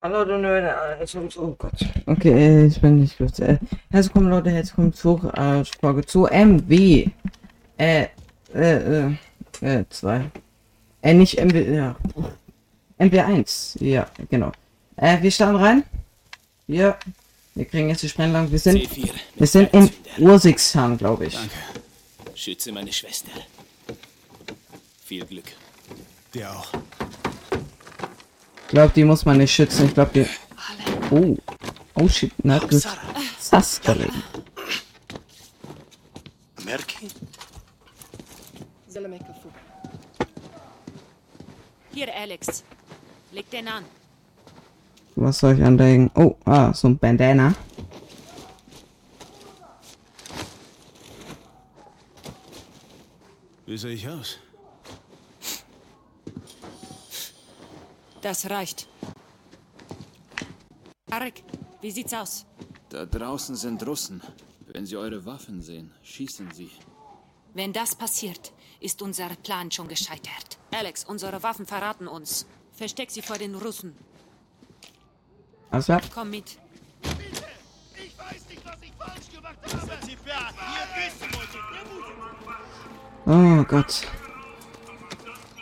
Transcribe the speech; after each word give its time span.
Hallo, 0.00 0.24
du 0.24 0.36
Leute, 0.36 0.72
also, 0.76 1.28
oh 1.38 1.56
Gott. 1.58 1.72
Okay, 2.06 2.66
ich 2.66 2.80
bin 2.80 3.00
nicht 3.00 3.18
gut. 3.18 3.36
Äh, 3.40 3.58
herzlich 3.90 4.14
willkommen, 4.14 4.30
Leute, 4.30 4.50
herzlich 4.50 4.78
willkommen 4.78 4.92
zu 4.92 5.28
äh, 5.36 5.64
Folge 5.80 6.06
zu 6.06 6.28
MW. 6.30 7.08
Äh, 7.76 8.06
äh, 8.54 9.08
äh, 9.08 9.14
äh, 9.60 9.84
2. 9.90 10.30
Äh, 11.02 11.14
nicht 11.14 11.36
MW, 11.40 11.74
ja. 11.74 11.96
MW1, 13.00 13.82
ja, 13.82 14.08
genau. 14.30 14.52
Äh, 14.94 15.20
wir 15.20 15.32
starten 15.32 15.56
rein. 15.56 15.82
Ja, 16.68 16.96
wir 17.56 17.64
kriegen 17.64 17.88
jetzt 17.88 18.04
die 18.04 18.08
Sprengladung. 18.08 18.52
Wir 18.52 18.58
sind, 18.60 18.78
C4. 18.78 19.10
wir 19.34 19.46
sind 19.48 19.74
in 19.74 19.90
Ursigstan, 20.18 20.96
glaube 20.96 21.26
ich. 21.26 21.34
Danke. 21.34 21.56
Schütze 22.36 22.70
meine 22.70 22.92
Schwester. 22.92 23.32
Viel 25.04 25.26
Glück. 25.26 25.46
Der 26.34 26.52
auch 26.56 26.72
glaube, 28.68 28.92
die 28.94 29.04
muss 29.04 29.24
man 29.24 29.38
nicht 29.38 29.52
schützen. 29.52 29.86
Ich 29.86 29.94
glaube, 29.94 30.10
die... 30.14 30.26
Oh. 31.10 31.36
Oh, 31.94 32.08
shit. 32.08 32.32
Na, 32.44 32.58
gut. 32.58 32.86
Saskarin. 33.38 34.12
Hier, 41.92 42.14
Alex. 42.14 42.62
Leg 43.32 43.50
den 43.50 43.66
an. 43.66 43.84
Was 45.16 45.40
soll 45.40 45.54
ich 45.54 45.64
anlegen? 45.64 46.10
Oh, 46.14 46.36
ah, 46.44 46.72
so 46.72 46.86
ein 46.86 46.96
Bandana. 46.96 47.54
Wie 53.66 53.76
sehe 53.76 53.94
ich 53.94 54.08
aus? 54.08 54.38
Das 58.20 58.48
reicht. 58.50 58.88
Tarek, 61.06 61.42
wie 61.80 61.90
sieht's 61.90 62.12
aus? 62.14 62.46
Da 62.90 63.06
draußen 63.06 63.56
sind 63.56 63.86
Russen. 63.86 64.22
Wenn 64.66 64.86
sie 64.86 64.96
eure 64.96 65.24
Waffen 65.24 65.60
sehen, 65.62 65.92
schießen 66.02 66.50
sie. 66.52 66.70
Wenn 67.54 67.72
das 67.72 67.94
passiert, 67.94 68.52
ist 68.80 69.00
unser 69.02 69.28
Plan 69.42 69.70
schon 69.70 69.88
gescheitert. 69.88 70.58
Alex, 70.70 71.04
unsere 71.04 71.42
Waffen 71.42 71.66
verraten 71.66 72.06
uns. 72.08 72.46
Versteck 72.72 73.10
sie 73.10 73.22
vor 73.22 73.38
den 73.38 73.54
Russen. 73.54 73.96
Also, 75.70 75.96
Komm 76.14 76.30
mit. 76.30 76.58
Ich 77.02 78.18
weiß 78.18 78.48
nicht, 78.48 78.64
was 78.64 78.76
ich 78.82 78.92
falsch 78.98 79.30
gemacht 79.34 79.56
habe. 79.64 79.92
Ihr 80.16 80.88
wissen 81.02 81.30
wollt. 83.26 83.60
oh 83.60 83.64
Gott. 83.64 84.06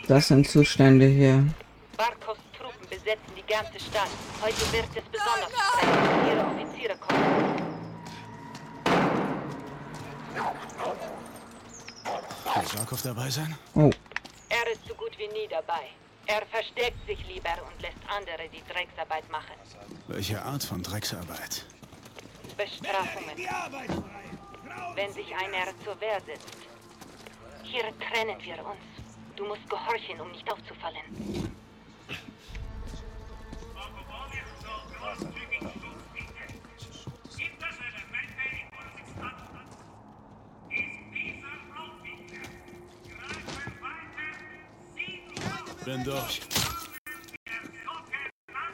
Das 0.07 0.27
sind 0.27 0.47
Zustände 0.47 1.07
hier. 1.07 1.45
Die 3.47 3.53
ganze 3.53 3.79
Stadt. 3.79 4.09
Heute 4.41 4.71
wird 4.73 4.87
es 4.95 5.03
besonders 5.05 5.51
streng. 5.51 6.27
Ihre 6.27 6.45
Offiziere 6.45 6.97
kommen. 6.97 7.77
Kann 12.53 12.65
Sarkov 12.65 13.01
dabei 13.01 13.29
sein? 13.29 13.57
Oh, 13.75 13.89
Er 14.49 14.71
ist 14.71 14.85
so 14.87 14.93
gut 14.95 15.17
wie 15.17 15.27
nie 15.27 15.47
dabei. 15.49 15.89
Er 16.25 16.45
versteckt 16.47 17.05
sich 17.07 17.25
lieber 17.27 17.55
und 17.65 17.81
lässt 17.81 17.97
andere 18.09 18.49
die 18.49 18.63
Drecksarbeit 18.71 19.29
machen. 19.29 19.55
Welche 20.07 20.41
Art 20.41 20.63
von 20.63 20.83
Drecksarbeit? 20.83 21.65
Bestrafungen, 22.57 23.47
wenn 24.95 25.13
sich 25.13 25.33
einer 25.35 25.67
zur 25.85 25.99
Wehr 26.01 26.19
setzt. 26.25 26.57
Hier 27.63 27.83
trennen 27.99 28.37
wir 28.41 28.65
uns. 28.65 28.81
Du 29.35 29.45
musst 29.45 29.69
gehorchen, 29.69 30.19
um 30.19 30.31
nicht 30.31 30.51
aufzufallen. 30.51 31.47
Bin 45.87 46.03
durch. 46.03 46.41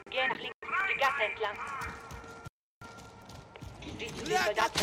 Geh 0.09 0.27
nach 0.27 0.39
links, 0.39 0.57
die 0.89 0.99
Gasse 0.99 1.23
entlang. 1.29 1.57
Siehst 3.99 4.19
du 4.19 4.25
die 4.25 4.31
Soldaten? 4.31 4.79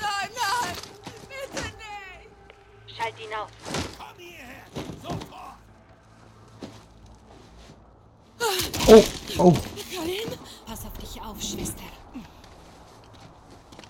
Nein, 0.00 0.30
nein! 0.34 0.76
Bitte 1.28 1.62
nicht! 1.76 2.96
Schalt 2.96 3.20
ihn 3.20 3.34
aus. 3.34 3.50
Komm 3.98 4.16
hierher. 4.16 4.64
Sofort. 5.02 5.58
oh, 8.88 9.04
oh, 9.36 9.56
Colin, 9.94 10.38
pass 10.64 10.86
auf 10.86 10.96
dich 10.96 11.20
auf, 11.20 11.42
Schwester. 11.42 11.84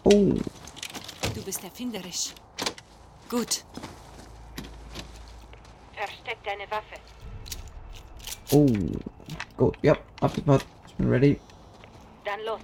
oh. 0.03 0.35
Du 1.33 1.43
bist 1.45 1.63
erfinderisch. 1.63 2.35
Gut. 3.29 3.65
Deine 6.49 6.71
Waffe. 6.71 6.97
Oh. 8.53 8.67
Gut, 9.59 9.77
ja, 9.83 9.95
abgepasst. 10.23 10.65
Ich 10.87 10.95
bin 10.95 11.11
ready. 11.11 11.39
Dann 12.25 12.41
los. 12.47 12.61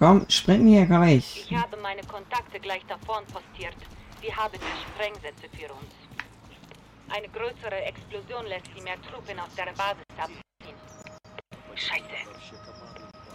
Komm, 0.00 0.28
sprinten 0.28 0.66
hier 0.66 0.84
gleich. 0.84 1.46
Ich 1.48 1.56
habe 1.56 1.76
meine 1.76 2.02
Kontakte 2.02 2.58
gleich 2.58 2.84
da 2.88 2.98
vorn 3.06 3.24
postiert. 3.26 3.76
Sie 4.20 4.34
haben 4.34 4.52
die 4.52 4.82
Sprengsätze 4.82 5.48
für 5.52 5.72
uns. 5.72 5.94
Eine 7.08 7.28
größere 7.28 7.82
Explosion 7.84 8.46
lässt 8.46 8.66
sie 8.74 8.82
mehr 8.82 9.00
Truppen 9.02 9.38
aus 9.38 9.54
der 9.56 9.66
Basis 9.66 10.04
abziehen. 10.18 10.76
Scheiße. 11.76 12.18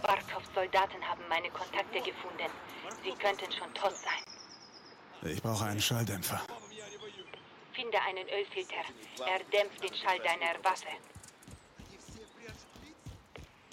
Barkovs 0.02 0.50
Soldaten 0.54 1.00
haben 1.08 1.22
meine 1.30 1.48
Kontakte 1.48 2.00
gefunden. 2.00 2.52
Sie 3.02 3.12
könnten 3.12 3.50
schon 3.50 3.72
tot 3.72 3.96
sein. 3.96 5.32
Ich 5.32 5.40
brauche 5.40 5.64
einen 5.64 5.80
Schalldämpfer. 5.80 6.42
Finde 7.72 8.00
einen 8.02 8.28
Ölfilter. 8.28 8.84
Er 9.26 9.38
dämpft 9.44 9.82
den 9.82 9.94
Schall 9.94 10.18
deiner 10.18 10.62
Waffe. 10.64 10.88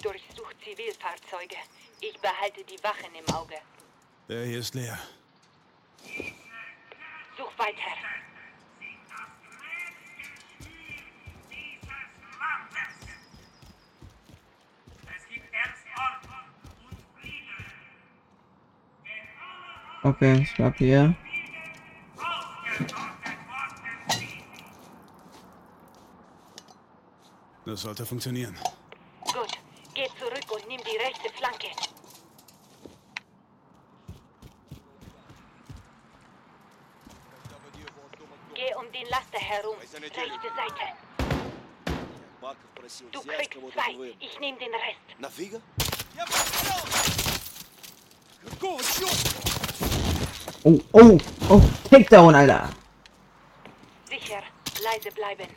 Durchsuch 0.02 0.52
Zivilfahrzeuge. 0.62 1.56
Ich 2.00 2.18
behalte 2.20 2.64
die 2.64 2.82
Wachen 2.82 3.14
im 3.14 3.34
Auge. 3.34 3.56
Der 4.28 4.44
hier 4.44 4.60
ist 4.60 4.74
leer. 4.74 4.98
Such 7.36 7.58
weiter. 7.58 7.92
Okay, 20.04 20.42
ich 20.42 20.54
bleib 20.54 20.78
hier. 20.78 21.14
Das 27.67 27.81
sollte 27.81 28.05
funktionieren. 28.05 28.57
Gut. 29.33 29.57
Geh 29.93 30.07
zurück 30.19 30.51
und 30.51 30.67
nimm 30.67 30.81
die 30.83 30.97
rechte 30.97 31.29
Flanke. 31.37 31.67
Geh 38.53 38.75
um 38.75 38.91
den 38.91 39.07
Laster 39.07 39.39
herum. 39.39 39.77
Rechte 39.79 40.11
Seite. 40.55 40.85
Du 43.11 43.21
kriegst 43.21 43.53
zwei. 43.73 44.15
Ich 44.19 44.39
nehme 44.39 44.57
den 44.57 44.71
Rest. 44.71 45.19
На 45.19 45.29
фига? 45.29 45.61
Какого 48.43 48.81
черта? 48.83 49.53
Oh, 50.65 50.79
oh, 50.93 51.17
oh, 51.49 51.61
Takedown, 51.89 52.35
Alter. 52.35 52.69
Sicher. 54.09 54.43
Leise 54.83 55.11
bleiben. 55.11 55.47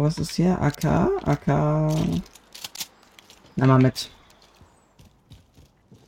was 0.00 0.18
ist 0.18 0.34
hier? 0.34 0.60
AK? 0.60 0.84
AK. 1.24 1.46
Nimm 3.56 3.68
mal 3.68 3.78
mit. 3.78 4.10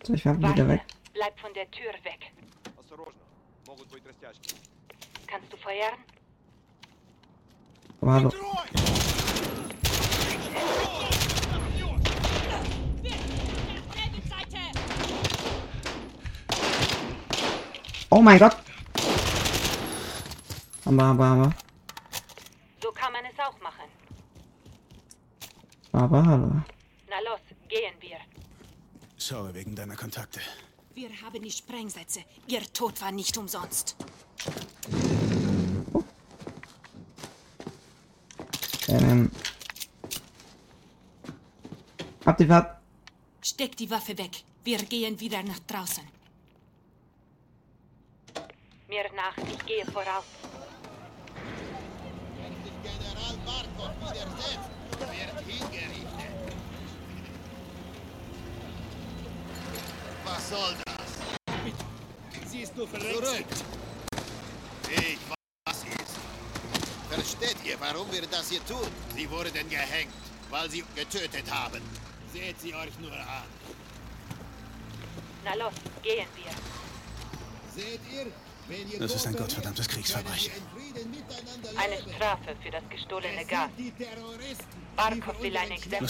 So, 0.03 0.15
ich 0.15 0.25
werfe 0.25 0.41
ihn 0.41 0.53
wieder 0.53 0.69
weg. 0.69 0.83
Bleib 1.15 1.39
von 1.39 1.53
der 1.55 1.71
Tür 1.71 1.93
weg. 2.03 2.33
Kannst 5.27 5.53
du 5.53 5.57
feuern? 5.57 5.95
Aber 8.01 8.13
hallo. 8.13 8.33
Oh 18.11 18.23
mein 18.23 18.39
Gott! 18.39 18.57
Aber, 20.85 21.03
aber, 21.03 21.25
aber. 21.25 21.66
Aber, 25.97 26.23
hallo. 26.27 26.49
Na 27.09 27.19
los, 27.27 27.41
gehen 27.69 27.95
wir. 28.01 28.19
Sorry 29.17 29.55
wegen 29.55 29.75
deiner 29.75 29.97
Kontakte. 29.97 30.41
Wir 30.95 31.09
haben 31.23 31.43
die 31.43 31.51
Sprengsätze. 31.51 32.21
Ihr 32.47 32.63
Tod 32.75 33.01
war 33.01 33.13
nicht 33.13 33.37
umsonst. 33.39 33.97
Ähm, 38.89 39.31
Habt 42.27 42.41
ihr 42.41 42.49
was? 42.51 42.67
Steck 43.41 43.75
die 43.79 43.91
Waffe 43.91 44.19
weg. 44.19 44.45
Wir 44.65 44.79
gehen 44.79 45.19
wieder 45.19 45.43
nach 45.43 45.61
draußen. 45.61 46.05
Mir 48.89 49.05
nach, 49.15 49.37
ich 49.39 49.65
gehe 49.65 49.87
voraus. 49.87 50.25
General 52.83 53.37
Barkov 53.47 53.93
widersetzt, 54.03 54.66
hingerichtet. 55.47 56.07
Was 60.25 60.49
soll 60.51 60.75
das? 60.85 62.51
Sie 62.51 62.61
ist 62.61 62.77
nur 62.77 62.89
verrückt. 62.89 63.65
Ich 64.91 65.19
weiß, 65.29 65.37
was 65.67 65.81
sie 65.83 65.89
ist. 65.89 66.17
Versteht 67.11 67.57
ihr, 67.65 67.77
warum 67.81 68.11
wir 68.13 68.23
das 68.23 68.51
hier 68.51 68.65
tun? 68.67 68.89
Sie 69.15 69.31
wurden 69.31 69.69
gehängt, 69.69 70.13
weil 70.51 70.71
sie 70.71 70.85
getötet 70.95 71.51
haben. 71.51 71.83
Seht 72.33 72.61
sie 72.61 72.75
euch 72.75 72.99
nur 72.99 73.13
an. 73.13 73.45
Na 75.45 75.55
los, 75.55 75.73
gehen 76.03 76.27
wir. 76.35 76.53
Seht 77.75 78.01
ihr? 78.13 78.27
Wenn 78.69 78.91
ihr 78.91 78.99
Das 78.99 79.15
ist 79.15 79.27
ein 79.27 79.37
gottverdammtes 79.37 79.87
Kriegsverbrechen. 79.89 80.53
Eine. 81.77 81.97
Strafe 82.17 82.57
für 82.63 82.71
das 82.71 82.83
gestohlene 82.91 83.43
Es 83.43 83.49
Gas. 83.49 83.71
Barkov 84.97 85.43
will 85.43 85.57
ein. 85.57 85.71
Exempel 85.71 86.09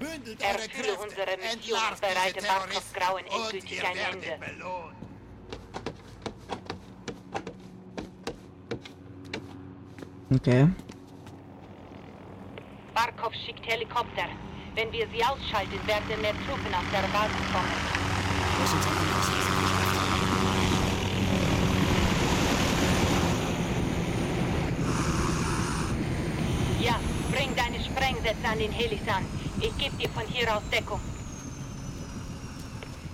Er 0.00 0.58
fühle 0.58 0.68
Kräfte, 0.68 0.98
unsere 1.02 1.36
Mission 1.36 1.78
und 1.90 2.00
bereite 2.00 2.34
diese 2.34 2.46
Barkov 2.46 2.68
Terroristen 2.68 3.00
Grauen 3.00 3.24
endgültig 3.26 3.84
ein 3.84 3.96
Ende. 3.96 4.38
Okay. 10.34 10.68
Barkov 12.92 13.32
schickt 13.44 13.66
Helikopter. 13.66 14.28
Wenn 14.74 14.90
wir 14.90 15.06
sie 15.08 15.24
ausschalten, 15.24 15.86
werden 15.86 16.20
mehr 16.20 16.34
Truppen 16.46 16.74
aus 16.74 16.84
der 16.92 17.06
Basis 17.08 17.52
kommen. 17.52 17.72
Lass 18.58 18.72
uns 18.72 18.86
an 18.86 18.92
die 26.78 26.84
Ja, 26.84 26.98
bring 27.30 27.54
deine 28.24 28.34
Sprengsätze 28.34 28.48
an 28.48 28.58
den 28.58 28.72
Helis 28.72 29.08
an. 29.08 29.24
Ich 29.60 29.76
gebe 29.76 29.96
dir 29.96 30.08
von 30.10 30.26
hier 30.26 30.56
aus 30.56 30.62
Deckung. 30.70 31.00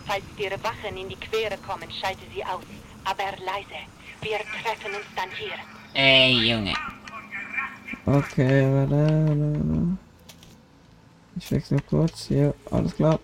Falls 0.06 0.24
dir 0.38 0.50
Wachen 0.62 0.96
in 0.96 1.08
die 1.08 1.16
Quere 1.16 1.56
kommen, 1.66 1.88
schalte 1.90 2.22
sie 2.34 2.44
aus. 2.44 2.64
Aber 3.04 3.24
leise. 3.44 3.80
Wir 4.22 4.38
treffen 4.38 4.94
uns 4.94 5.06
dann 5.16 5.30
hier. 5.30 5.54
Ey, 5.94 6.32
Junge. 6.50 6.74
Okay, 8.06 8.66
warte, 8.72 8.90
warte, 8.90 9.60
warte. 9.68 9.98
Ich 11.36 11.50
wechsle 11.50 11.80
kurz. 11.88 12.26
Hier, 12.28 12.54
alles 12.70 12.94
klar. 12.94 13.18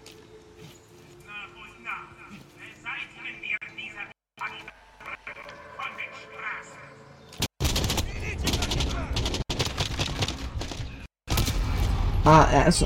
Ah, 12.27 12.49
er 12.51 12.67
ist. 12.67 12.85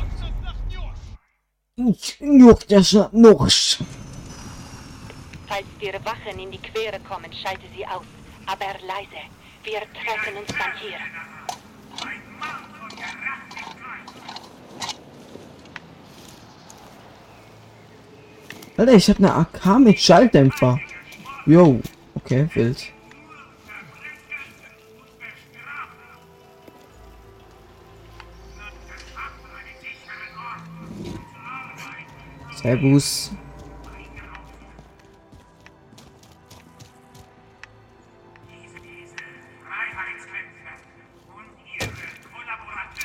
Noch, 2.21 2.63
das 2.65 2.93
ist 2.93 3.13
noch. 3.15 3.49
Falls 5.49 5.67
dir 5.81 5.95
Wachen 6.05 6.39
in 6.39 6.51
die 6.51 6.59
Quere 6.59 7.01
kommen, 7.09 7.33
schalte 7.33 7.63
sie 7.75 7.87
aus. 7.87 8.05
Aber 8.45 8.67
leise. 8.87 9.23
Wir 9.65 9.81
treffen 9.81 10.37
uns 10.37 10.49
dann 10.49 10.77
hier. 10.79 10.99
Alter, 18.77 18.93
ich 18.93 19.09
hab 19.09 19.19
eine 19.19 19.35
AK 19.35 19.79
mit 19.79 19.99
Schalldämpfer. 19.99 20.79
Yo, 21.47 21.81
okay, 22.15 22.47
wild. 22.53 22.93
Servus. 32.63 33.31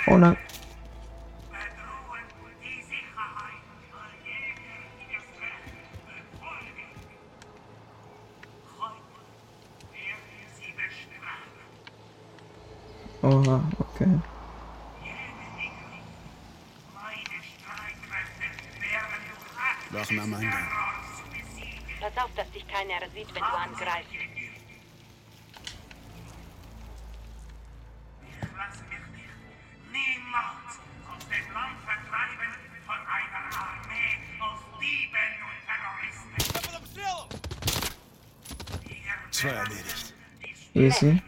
Oh 0.07 0.17
nein. 0.17 0.37
Oha, 13.23 13.63
okay. 13.79 14.19
Wachen 19.91 20.14
am 20.25 20.33
Eingang. 20.33 20.67
Pass 21.99 22.17
auf, 22.23 22.31
dass 22.35 22.51
dich 22.51 22.67
keiner 22.67 22.99
sieht, 23.13 23.27
wenn 23.33 23.41
du 23.41 23.57
angreifst. 23.57 24.09
Lass 28.57 28.77
mich 28.89 29.05
nicht 29.13 29.35
niemals 29.91 30.79
aus 31.09 31.23
dem 31.29 31.53
Land 31.53 31.77
vertreiben 31.85 32.51
von 32.85 32.95
einer 32.95 33.43
Armee 33.55 34.17
aus 34.39 34.59
Dieben 34.81 35.31
und 35.45 35.59
Terroristen. 35.67 36.37
Zwei 39.31 39.49
erledigt. 39.49 40.13
Easy. 40.73 41.21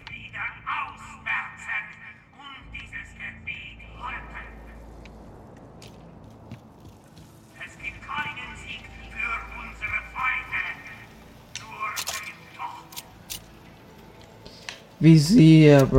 Ich 15.09 15.29
habe 15.71 15.95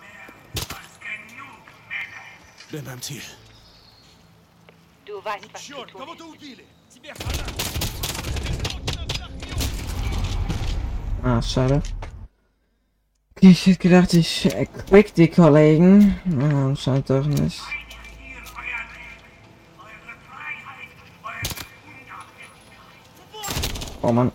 mehr 0.00 0.26
als 0.76 0.94
genug 1.00 1.64
Männer. 1.88 2.22
Bin 2.70 2.84
beim 2.84 3.00
Ziel. 3.00 3.22
Du 5.06 5.24
weißt, 5.24 5.48
was 5.54 5.64
zu 5.64 5.72
tun 5.72 6.02
ist. 6.02 6.60
Ah, 11.22 11.40
schade. 11.40 11.80
Ich 13.44 13.66
hätte 13.66 13.78
gedacht, 13.80 14.14
ich 14.14 14.48
quick 14.88 15.14
die 15.14 15.26
Kollegen. 15.26 16.14
Ja, 16.26 16.66
anscheinend 16.66 17.10
doch 17.10 17.26
nicht. 17.26 17.60
Oh 24.00 24.12
Mann. 24.12 24.30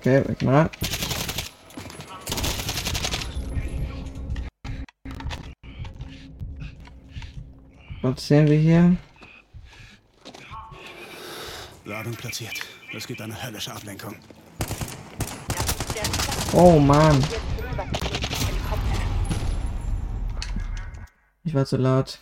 Okay, 0.00 0.28
weg 0.28 0.42
mal. 0.42 0.68
Was 8.02 8.26
sehen 8.26 8.48
wir 8.48 8.58
hier? 8.58 8.96
Ladung 11.84 12.14
platziert. 12.14 12.60
Es 12.92 13.06
gibt 13.06 13.20
eine 13.20 13.40
höllische 13.40 13.72
Ablenkung. 13.72 14.16
Oh 16.52 16.80
Mann. 16.80 17.20
Jetzt 17.20 17.34
rüber 17.62 17.86
zu 17.92 18.04
den 18.04 18.22
Helikopter. 18.22 19.00
Ich 21.44 21.54
war 21.54 21.66
zu 21.66 21.76
laut. 21.76 22.20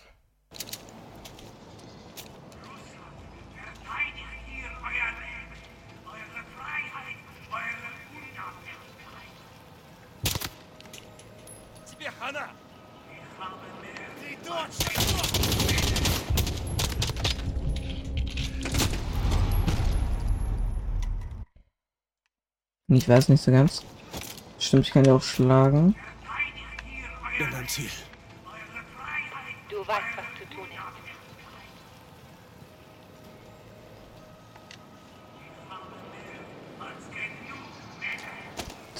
Ich! 22.89 22.97
Ich 22.97 23.07
weiß 23.07 23.29
nicht 23.29 23.41
so 23.41 23.51
ganz. 23.51 23.85
Stimmt, 24.59 24.85
ich 24.85 24.91
kann 24.91 25.05
ja 25.05 25.13
auch 25.13 25.21
schlagen. 25.21 25.95
Bin 27.37 27.49
beim 27.49 27.67
Ziel. 27.67 27.89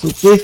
Super 0.01 0.39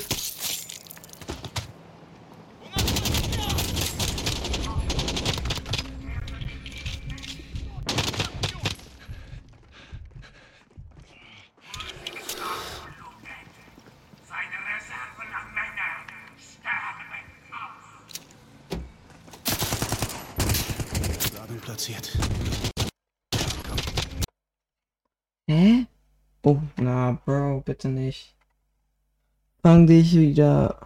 wieder. 30.37 30.77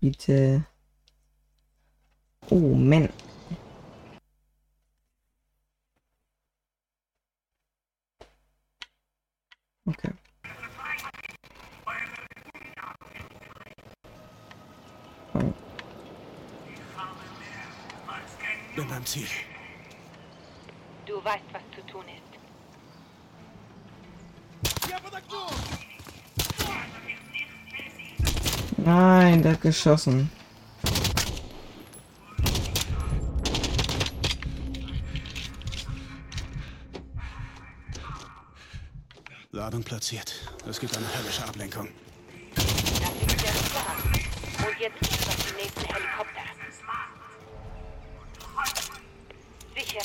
Bitte. 0.00 0.66
Oh, 2.50 2.74
Mann. 2.74 3.08
Okay. 9.86 10.10
Oh, 15.34 15.38
Bin 18.74 18.88
beim 18.88 19.06
Ziel. 19.06 19.26
Du 21.06 21.24
weißt, 21.24 21.44
was 21.52 21.62
zu 21.74 21.86
tun 21.86 22.04
ist. 22.08 22.26
Nein, 28.86 29.42
der 29.42 29.54
hat 29.54 29.55
geschossen. 29.66 30.30
Ladung 39.50 39.82
platziert. 39.82 40.32
Es 40.68 40.78
gibt 40.78 40.96
eine 40.96 41.06
höllische 41.18 41.42
Ablenkung. 41.44 41.88
Das 42.54 42.64
ist 42.64 43.42
der 43.42 43.50
Plan. 43.72 43.98
Und 44.68 44.78
jetzt 44.78 45.02
ist 45.02 45.26
noch 45.26 45.34
die 45.34 45.54
nächste 45.62 45.80
Helikopter. 45.80 46.46
Sicher. 49.74 50.04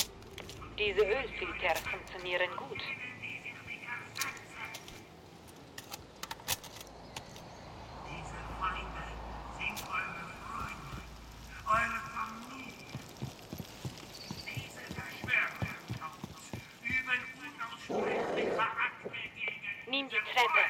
Diese 0.76 1.02
Ölfilter 1.02 1.74
funktionieren 1.88 2.50
gut. 2.56 2.82
Diese 8.08 8.38
Feinde 8.60 9.02
sind 9.58 9.78
eure 9.88 10.24
Freunde, 10.42 10.96
eure 11.66 12.00
Familie. 12.12 12.72
Diese 14.46 14.82
Verschwörungscodes 14.96 16.44
üben 16.82 17.20
unaussprechliche 17.42 18.60
Akte 18.60 19.08
gegen 19.34 19.90
Nimm 19.90 20.06
die 20.08 20.22
Treppe. 20.32 20.64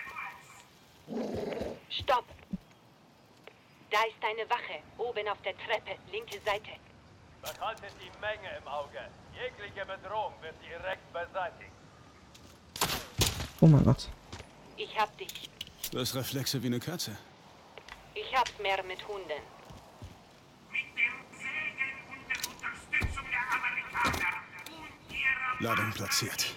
Stopp. 1.90 2.26
Da 3.90 3.98
ist 4.04 4.22
eine 4.22 4.48
Wache. 4.50 4.82
Oben 4.98 5.28
auf 5.28 5.40
der 5.42 5.54
Treppe, 5.72 5.96
linke 6.12 6.38
Seite. 6.44 6.72
Behaltet 7.40 7.94
die 7.98 8.10
Menge 8.20 8.58
im 8.58 8.68
Auge. 8.68 9.08
Jegliche 9.32 9.86
Bedrohung 9.86 10.34
wird 10.42 10.54
direkt 10.62 11.10
beseitigt. 11.14 11.72
Oh 13.60 13.66
mein 13.66 13.82
Gott. 13.82 14.10
Ich 14.76 14.98
hab 14.98 15.16
dich. 15.16 15.48
Du 15.90 15.98
hast 15.98 16.14
Reflexe 16.14 16.62
wie 16.62 16.66
eine 16.66 16.78
Katze. 16.78 17.16
Ich 18.14 18.36
hab's 18.36 18.52
mehr 18.60 18.82
mit 18.84 19.06
Hunden. 19.08 19.40
mit 20.72 20.88
dem 20.96 21.14
Segen 21.38 21.92
und 22.10 22.22
der 22.28 22.40
Unterstützung 22.50 23.26
der 23.30 23.44
Amerikaner 23.56 24.32
und 24.68 24.94
ihrer 25.12 25.52
Ladung 25.60 25.90
platziert. 25.92 26.54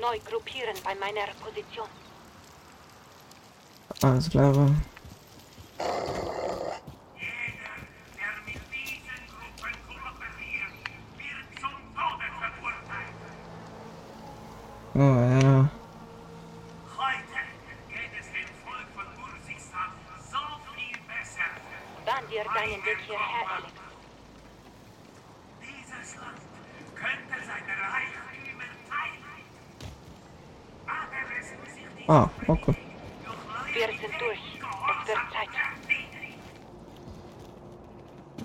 Neu 0.00 0.18
gruppieren 0.20 0.76
bei 0.82 0.94
meiner 0.96 1.26
Position. 1.40 1.88
Alles 4.02 4.30
klar. 4.30 4.52
Jeder, 4.52 4.74
der 8.16 8.32
mit 8.46 8.62
diesen 8.72 9.20
Gruppen 9.30 9.74
kooperiert, 9.86 10.74
wird 11.16 11.48
zum 11.60 11.78
Tode 11.94 12.26
verurteilt. 12.40 13.18
Oh 14.94 15.14
ja. 15.44 15.68
Heute 16.96 17.40
geht 17.88 18.14
es 18.18 18.26
dem 18.32 18.50
Volk 18.64 18.88
von 18.94 19.08
Mursistan 19.20 19.90
so 20.30 20.42
viel 20.74 20.96
besser. 21.06 21.50
Bahn 22.06 22.24
dir 22.30 22.44
deinen 22.54 22.82
Weg 22.84 22.99
hierher, 23.10 23.46
Alex. 23.56 23.72
Dieses 25.60 26.16
Land 26.16 26.40
könnte 26.94 27.36
seine 27.44 27.74
Reichtümer 27.94 28.70
teilen. 28.88 29.24
Aber 30.86 31.20
es 31.40 31.48
muss 31.58 31.74
sich 31.74 31.84
die 31.98 32.08
Ah, 32.08 32.30
okay. 32.46 32.74
Wir 33.72 33.86
sind 33.86 34.20
durch. 34.20 34.38
Es 35.02 35.08
wird 35.08 35.18
Zeit. 35.32 35.48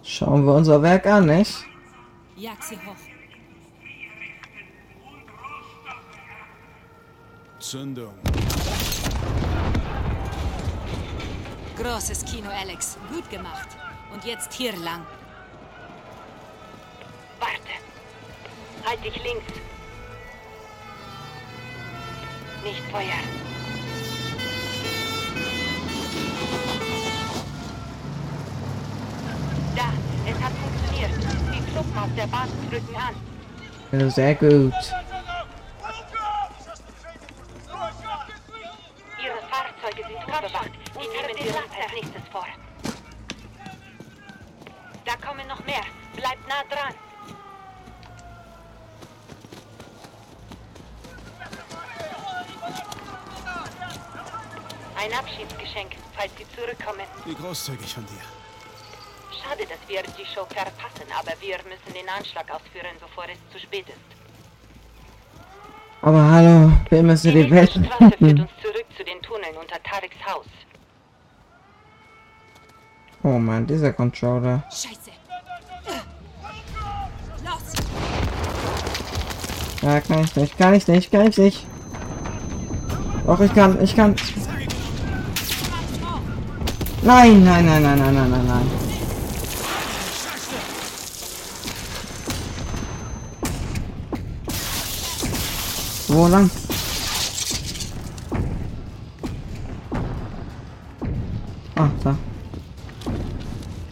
Schauen 0.04 0.46
wir 0.46 0.54
unser 0.54 0.82
Werk 0.82 1.06
an, 1.08 1.26
nicht? 1.26 1.66
Jag 2.36 2.62
sie 2.62 2.76
hoch. 2.76 2.96
Zündung. 7.60 8.14
Großes 11.76 12.24
Kino, 12.26 12.50
Alex. 12.50 12.98
Gut 13.12 13.30
gemacht. 13.30 13.75
Und 14.16 14.24
jetzt 14.24 14.54
hier 14.54 14.72
lang. 14.78 15.06
Warte. 17.38 17.76
Halt 18.86 19.04
dich 19.04 19.22
links. 19.22 19.44
Nicht 22.64 22.82
feuern. 22.90 23.28
Da, 29.76 29.92
es 30.26 30.42
hat 30.42 30.54
funktioniert. 30.54 31.12
Die 31.52 31.74
Truppen 31.74 31.98
auf 31.98 32.10
der 32.16 32.28
Basis 32.28 32.54
rücken 32.72 32.96
an. 32.96 33.16
Ja, 34.00 34.10
sehr 34.10 34.36
gut. 34.36 34.74
Ihre 39.22 39.42
Fahrzeuge 39.50 40.08
sind 40.08 40.24
überwacht. 40.24 40.72
Die 40.94 41.00
nehmen 41.00 41.36
wir 41.38 41.58
uns 41.58 41.76
als 41.84 41.94
nächstes 41.94 42.30
vor. 42.32 42.48
Da 45.06 45.16
kommen 45.18 45.48
noch 45.48 45.64
mehr. 45.66 45.84
Bleibt 46.16 46.48
nah 46.48 46.64
dran. 46.68 46.96
Ein 55.06 55.14
Abschiedsgeschenk, 55.14 55.92
falls 56.18 56.32
Sie 56.36 56.46
zurückkommen. 56.56 57.06
Wie 57.26 57.36
großzügig 57.36 57.94
von 57.94 58.04
dir. 58.08 58.26
Schade, 59.38 59.62
dass 59.70 59.78
wir 59.88 60.02
die 60.02 60.26
Show 60.26 60.46
verpassen, 60.50 61.06
aber 61.16 61.32
wir 61.42 61.58
müssen 61.70 61.94
den 61.94 62.10
Anschlag 62.10 62.50
ausführen, 62.50 62.96
bevor 63.00 63.26
es 63.26 63.38
zu 63.54 63.60
spät 63.60 63.88
ist. 63.88 64.00
Aber 66.02 66.24
hallo, 66.24 66.72
wir 66.90 67.04
müssen 67.04 67.32
Die 67.32 67.44
die 67.44 67.52
Welt 67.52 67.70
Straße 67.70 68.18
führt 68.18 68.40
uns 68.40 68.50
zurück 68.64 68.86
zu 68.98 69.04
den 69.04 69.22
Tunneln 69.22 69.56
unter 69.62 69.82
Tareks 69.84 70.18
Haus. 70.26 70.48
Oh 73.22 73.38
Mann, 73.38 73.68
dieser 73.68 73.94
Controller. 73.94 74.64
Scheiße. 74.72 75.12
Los! 77.44 77.64
Ja, 79.84 80.02
kann 80.02 80.24
ich 80.24 80.36
nicht, 80.36 80.58
kann 80.58 80.74
ich 80.74 80.88
nicht, 80.88 81.12
kann 81.12 81.28
ich 81.28 81.38
nicht. 81.38 81.68
Doch, 83.28 83.40
ich 83.40 83.54
kann, 83.54 83.80
ich 83.84 83.96
kann. 83.96 84.16
Nein, 87.06 87.44
nein, 87.44 87.66
nein, 87.66 87.84
nein, 87.84 88.00
nein, 88.00 88.16
nein, 88.16 88.32
nein, 88.32 88.46
nein. 88.48 88.68
Wo 96.08 96.28
lang? 96.28 96.50
Ah, 101.76 101.92
da. 102.04 102.16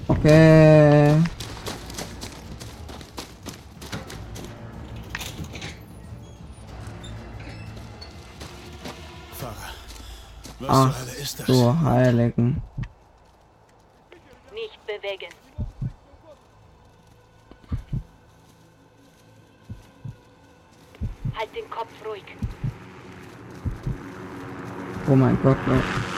Okay. 0.08 1.22
Ach, 10.68 10.96
du 11.46 11.76
Heiligen. 11.84 12.62
Nicht 14.54 14.80
bewegen. 14.88 15.34
Halt 21.36 21.56
den 21.56 21.70
Kopf 21.70 21.90
ruhig. 21.92 21.93
Oh 25.10 25.16
mein 25.16 25.38
Gott, 25.44 25.58
no. 25.68 26.13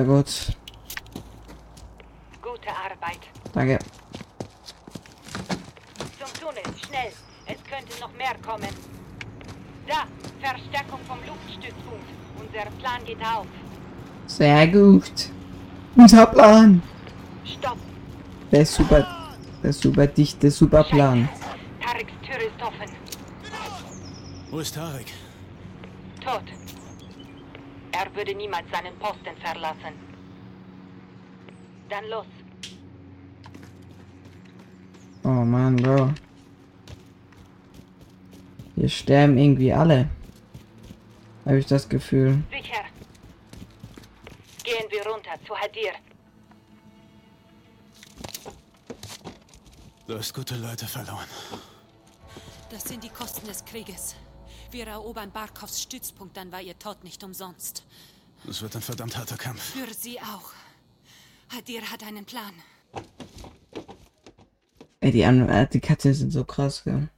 Sehr 0.00 0.04
gut. 0.04 0.56
Gute 2.40 2.68
Arbeit. 2.70 3.20
Danke. 3.52 3.78
Zum 6.18 6.40
Tunnel. 6.40 6.62
Schnell. 6.86 7.12
Es 7.46 7.58
könnte 7.64 8.00
noch 8.00 8.12
mehr 8.12 8.34
kommen. 8.44 8.68
Da. 9.86 10.04
Verstärkung 10.40 11.00
vom 11.06 11.18
Luftstützpunkt. 11.26 12.08
Unser 12.38 12.70
Plan 12.78 13.04
geht 13.04 13.20
auf. 13.20 13.46
Sehr 14.26 14.66
gut. 14.68 15.30
Unser 15.96 16.26
Plan. 16.26 16.82
Stopp. 17.44 17.76
Der 18.50 18.62
ist 18.62 18.74
super. 18.74 19.06
Der 19.62 19.70
ist 19.70 19.82
super 19.82 20.06
dicht, 20.06 20.42
der 20.42 20.48
ist 20.48 20.56
super 20.58 20.82
Plan. 20.84 21.28
Scheiße. 21.28 21.44
Tareks 21.84 22.12
Tür 22.22 22.38
ist 22.38 22.62
offen. 22.62 22.96
Wo 24.50 24.60
ist 24.60 24.74
Tarek? 24.74 25.12
Tot. 26.24 26.44
Er 27.92 28.10
würde 28.30 28.38
niemals 28.38 28.70
seinen 28.70 28.96
Posten 28.98 29.36
verlassen. 29.40 29.94
Dann 31.88 32.04
los. 32.08 32.26
Oh 35.24 35.44
Mann, 35.44 35.76
Bro. 35.76 36.12
Wir 38.76 38.88
sterben 38.88 39.36
irgendwie 39.36 39.72
alle. 39.72 40.08
Habe 41.44 41.58
ich 41.58 41.66
das 41.66 41.88
Gefühl. 41.88 42.42
Sicher. 42.50 42.84
Gehen 44.62 44.86
wir 44.90 45.06
runter 45.06 45.32
zu 45.46 45.56
Hadir. 45.56 45.92
Du 50.06 50.16
hast 50.16 50.32
gute 50.34 50.56
Leute 50.56 50.86
verloren. 50.86 51.28
Das 52.70 52.84
sind 52.84 53.02
die 53.02 53.08
Kosten 53.08 53.46
des 53.46 53.64
Krieges. 53.64 54.14
Wir 54.70 54.86
erobern 54.86 55.32
Barkovs 55.32 55.82
Stützpunkt, 55.82 56.36
dann 56.36 56.52
war 56.52 56.60
ihr 56.60 56.78
Tod 56.78 57.02
nicht 57.02 57.24
umsonst. 57.24 57.84
Es 58.48 58.62
wird 58.62 58.74
ein 58.76 58.82
verdammt 58.82 59.16
harter 59.16 59.36
Kampf. 59.36 59.60
Für 59.60 59.92
sie 59.92 60.18
auch. 60.20 60.52
Hadir 61.54 61.82
hat 61.82 62.02
einen 62.04 62.24
Plan. 62.24 62.52
Ey, 65.00 65.12
die, 65.12 65.24
An 65.24 65.48
äh, 65.48 65.66
die 65.68 65.80
Katzen 65.80 66.14
sind 66.14 66.30
so 66.30 66.44
krass, 66.44 66.84
gell? 66.84 67.08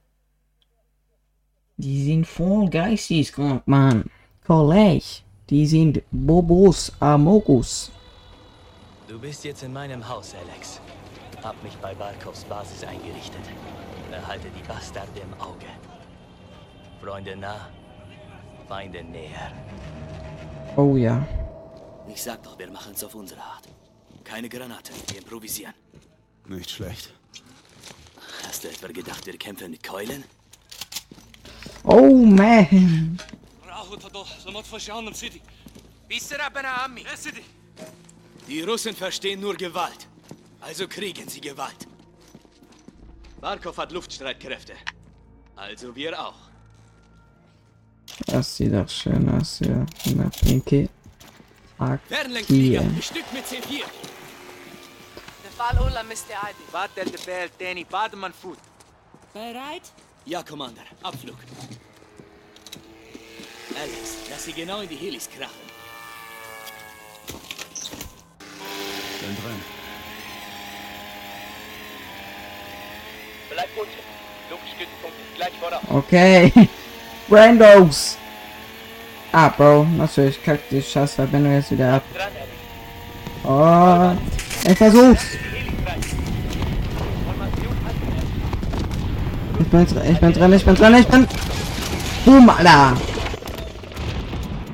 Die 1.77 2.03
sind 2.05 2.25
voll 2.25 2.69
geisteskrank, 2.69 3.67
Mann. 3.67 4.05
Kollege. 4.45 5.23
Die 5.49 5.67
sind 5.67 6.01
Bobos 6.11 6.91
Amogus. 6.99 7.91
Du 9.07 9.19
bist 9.19 9.43
jetzt 9.43 9.63
in 9.63 9.73
meinem 9.73 10.07
Haus, 10.07 10.33
Alex. 10.33 10.79
Hab 11.43 11.61
mich 11.61 11.75
bei 11.77 11.93
Barkovs 11.93 12.45
Basis 12.45 12.83
eingerichtet. 12.83 13.41
Behalte 14.09 14.47
die 14.57 14.67
Bastarde 14.67 15.19
im 15.19 15.33
Auge. 15.41 15.67
Freunde 17.01 17.35
nah, 17.35 17.69
Feinde 18.67 19.03
näher. 19.03 19.51
Oh 20.75 20.97
ja. 20.97 21.25
Ich 22.07 22.23
sag 22.23 22.41
doch, 22.43 22.57
wir 22.57 22.69
machen's 22.69 23.03
auf 23.03 23.13
unsere 23.13 23.41
Art. 23.41 23.67
Keine 24.23 24.49
Granaten, 24.49 24.95
wir 25.07 25.19
improvisieren. 25.19 25.73
Nicht 26.47 26.71
schlecht. 26.71 27.13
Hast 28.47 28.63
du 28.63 28.69
etwa 28.69 28.87
gedacht, 28.87 29.25
wir 29.25 29.37
kämpfen 29.37 29.71
mit 29.71 29.83
Keulen? 29.83 30.23
Oh 31.83 32.15
man. 32.25 33.19
Die 38.47 38.61
Russen 38.61 38.95
verstehen 38.95 39.41
nur 39.41 39.55
Gewalt. 39.55 40.07
Also 40.59 40.87
kriegen 40.87 41.27
sie 41.27 41.41
Gewalt. 41.41 41.87
Barkov 43.39 43.77
hat 43.77 43.91
Luftstreitkräfte. 43.91 44.73
Also 45.55 45.95
wir 45.95 46.19
auch. 46.19 46.49
Das 48.27 48.55
sieht 48.55 48.73
doch 48.73 48.89
schön 48.89 49.29
aus 49.29 49.59
hier. 49.59 49.85
Na, 50.15 50.29
Pinky. 50.29 50.89
C4. 53.45 53.83
Bereit? 59.33 59.91
Ja, 60.25 60.43
Commander, 60.43 60.81
Abflug. 61.01 61.37
Alex, 63.75 64.15
lass 64.29 64.45
sie 64.45 64.53
genau 64.53 64.81
in 64.81 64.89
die 64.89 64.95
Helis 64.95 65.29
krachen. 65.29 65.49
Bin 69.19 69.35
drin. 69.35 69.61
Bleib 73.49 73.69
unten. 73.75 73.91
Luftstützpunkt 74.49 75.17
ist 75.17 75.35
gleich 75.35 75.53
voraus. 75.59 75.81
Okay. 75.89 76.69
Brandos. 77.27 78.17
Ah, 79.31 79.49
Bro. 79.49 79.85
Natürlich 79.97 80.43
kackt 80.43 80.71
die 80.71 80.81
Scheißverbindung 80.81 81.53
jetzt 81.53 81.71
wieder 81.71 81.95
ab. 81.95 82.03
Alex. 82.13 82.53
Oh. 83.45 84.11
Ich 84.69 84.77
versuch's. 84.77 85.23
Ich 89.59 89.67
bin, 89.67 89.81
ich 89.81 90.19
bin 90.19 90.33
drin, 90.33 90.53
ich 90.53 90.65
bin 90.65 90.75
drin, 90.75 90.95
ich 90.95 91.07
bin... 91.07 91.27
Boom, 92.25 92.49
Alter. 92.49 92.95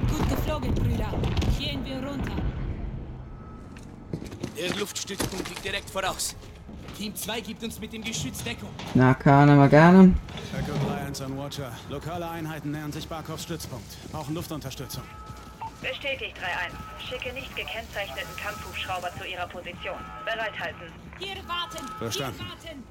Gut 0.09 0.29
geflogen, 0.29 0.73
Brüder. 0.75 1.09
Gehen 1.57 1.85
wir 1.85 1.95
runter. 2.07 2.31
Der 4.57 4.77
Luftstützpunkt 4.77 5.49
liegt 5.49 5.63
direkt 5.65 5.89
voraus. 5.89 6.35
Team 6.99 7.15
2 7.15 7.39
gibt 7.39 7.63
uns 7.63 7.79
mit 7.79 7.93
dem 7.93 8.03
Geschütz 8.03 8.43
Deckung. 8.43 8.67
Na, 8.93 9.13
kann 9.13 9.49
aber 9.49 9.69
gerne. 9.69 10.13
Echo 10.53 10.73
3-1 11.09 11.23
an 11.23 11.37
Watcher. 11.37 11.71
Lokale 11.89 12.29
Einheiten 12.29 12.71
nähern 12.71 12.91
sich 12.91 13.07
Barkovs 13.07 13.43
Stützpunkt. 13.43 13.85
Brauchen 14.11 14.35
Luftunterstützung. 14.35 15.03
Bestätigt 15.81 16.35
3-1. 16.37 17.07
Schicke 17.09 17.33
nicht 17.33 17.55
gekennzeichneten 17.55 18.35
Kampfhubschrauber 18.43 19.09
zu 19.17 19.25
ihrer 19.25 19.47
Position. 19.47 19.95
Bereithalten. 20.25 20.91
Hier 21.19 21.37
warten. 21.47 21.87
Verstanden. 21.99 22.37
Hier 22.37 22.49
warten. 22.49 22.83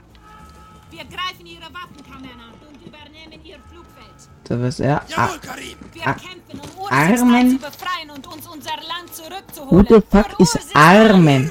Wir 0.90 1.04
greifen 1.04 1.44
ihre 1.44 1.68
Waffenkammern 1.74 2.40
an 2.40 2.54
und 2.66 2.86
übernehmen 2.86 3.44
ihr 3.44 3.58
Flugfeld. 3.70 4.30
Da 4.44 4.58
wirst 4.58 4.80
er... 4.80 5.02
Ah, 5.16 5.28
Karim! 5.42 5.76
Wir 5.92 6.06
Ah, 6.06 6.14
kämpfen, 6.14 6.60
um 6.78 6.86
Armen. 6.90 7.50
Zu 7.50 7.58
befreien 7.58 8.10
und 8.10 8.26
uns 8.26 8.46
unser 8.46 8.70
Land 8.76 9.14
zurückzuholen. 9.14 9.86
who 9.86 9.94
the 9.94 10.02
fuck 10.10 10.40
is. 10.40 10.56
Armen? 10.74 11.50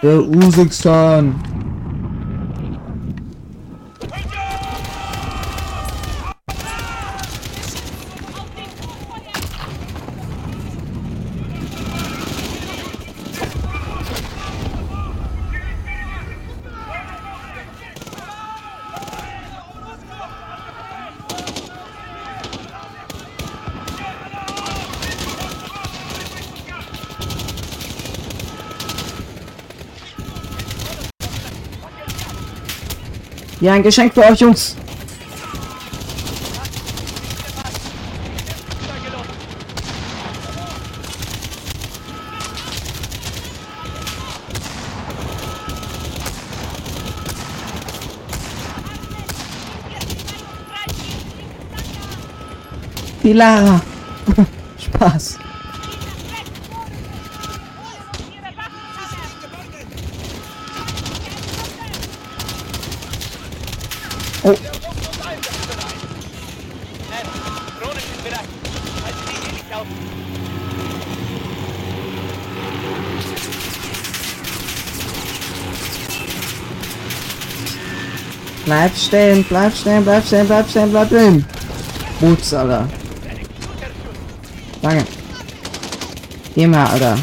Feuer! 0.00 0.22
Der 0.22 0.22
Ja, 33.60 33.74
ein 33.74 33.82
Geschenk 33.82 34.14
für 34.14 34.24
euch, 34.24 34.40
Jungs. 34.40 34.74
Die 53.22 53.34
Lara. 53.34 53.82
Spaß. 54.78 55.39
Oh. 64.42 64.56
Bleib 78.64 78.96
stehen, 78.96 79.44
bleib 79.44 79.74
stehen, 79.74 80.04
bleib 80.04 80.24
stehen, 80.24 80.46
bleib 80.46 80.70
stehen, 80.70 80.90
bleib 80.90 81.08
stehen. 81.08 81.44
Boots, 82.20 82.54
Alter. 82.54 82.88
Danke. 84.80 85.04
Geh 86.54 86.66
mal, 86.66 86.86
Alter. 86.86 87.18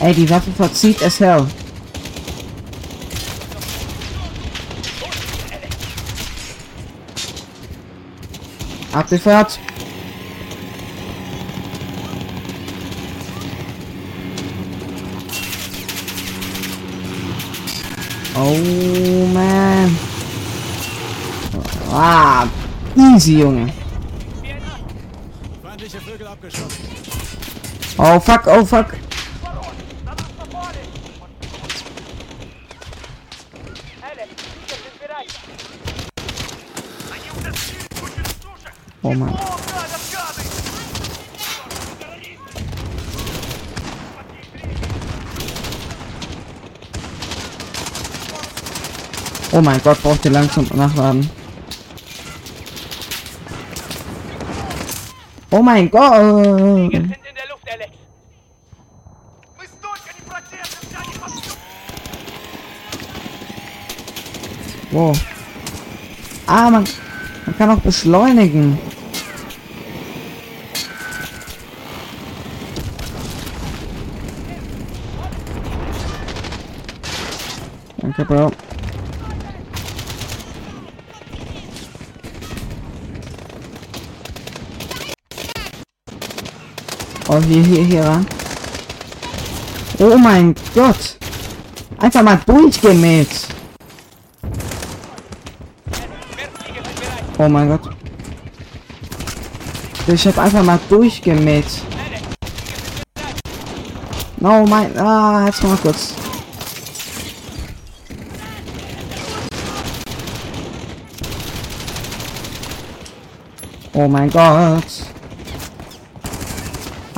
Ey, 0.00 0.14
die 0.14 0.30
Waffe 0.30 0.50
verzieht 0.52 1.02
es 1.02 1.20
hell. 1.20 1.46
Abgefährt. 8.98 9.60
Oh 18.34 19.26
man. 19.32 19.96
Ah, 21.92 22.48
easy, 22.96 23.38
Junge. 23.38 23.72
Oh 27.98 28.18
fuck, 28.18 28.48
oh 28.48 28.64
fuck. 28.64 28.96
Oh 39.08 39.14
Mann. 39.14 39.58
Oh 49.50 49.62
mein 49.62 49.80
Gott, 49.82 50.02
braucht 50.02 50.24
ihr 50.24 50.30
langsam 50.30 50.66
nachladen. 50.74 51.28
Oh 55.50 55.62
mein 55.62 55.90
Gott. 55.90 56.92
Wow. 64.90 65.18
Ah, 66.46 66.70
man, 66.70 66.84
man 67.44 67.58
kann 67.58 67.70
auch 67.70 67.80
beschleunigen. 67.80 68.78
Danke, 77.98 78.24
Bro. 78.24 78.67
Oh, 87.38 87.42
hier, 87.42 87.62
hier, 87.62 87.84
hier 87.84 88.04
ran. 88.04 88.26
Oh 90.00 90.18
mein 90.18 90.56
Gott. 90.74 91.16
Einfach 91.98 92.22
mal 92.22 92.40
durchgemäht. 92.44 93.28
Oh 97.38 97.48
mein 97.48 97.68
Gott. 97.68 97.90
Ich 100.08 100.26
hab 100.26 100.38
einfach 100.38 100.64
mal 100.64 100.80
durchgemäht. 100.88 101.66
No, 104.38 104.66
mein... 104.66 104.98
Ah, 104.98 105.46
jetzt 105.46 105.62
mal 105.62 105.76
kurz. 105.76 106.14
Oh 113.92 114.08
mein 114.08 114.28
Gott. 114.28 115.17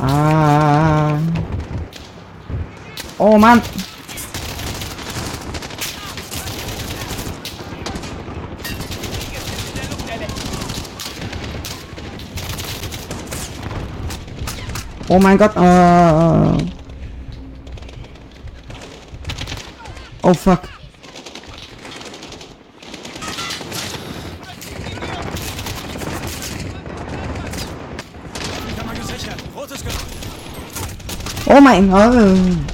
Ah. 0.00 1.18
Oh 3.18 3.36
Mann. 3.38 3.60
Oh 15.12 15.18
mein 15.18 15.36
Gott. 15.36 15.56
Ah. 15.56 16.56
Oh 20.22 20.32
fuck. 20.32 20.60
Kann 28.76 28.86
man 28.86 28.96
gesichert. 28.96 29.42
Rotes 29.56 29.82
Ge 29.82 29.90
Oh 31.46 31.59
mein. 31.78 32.66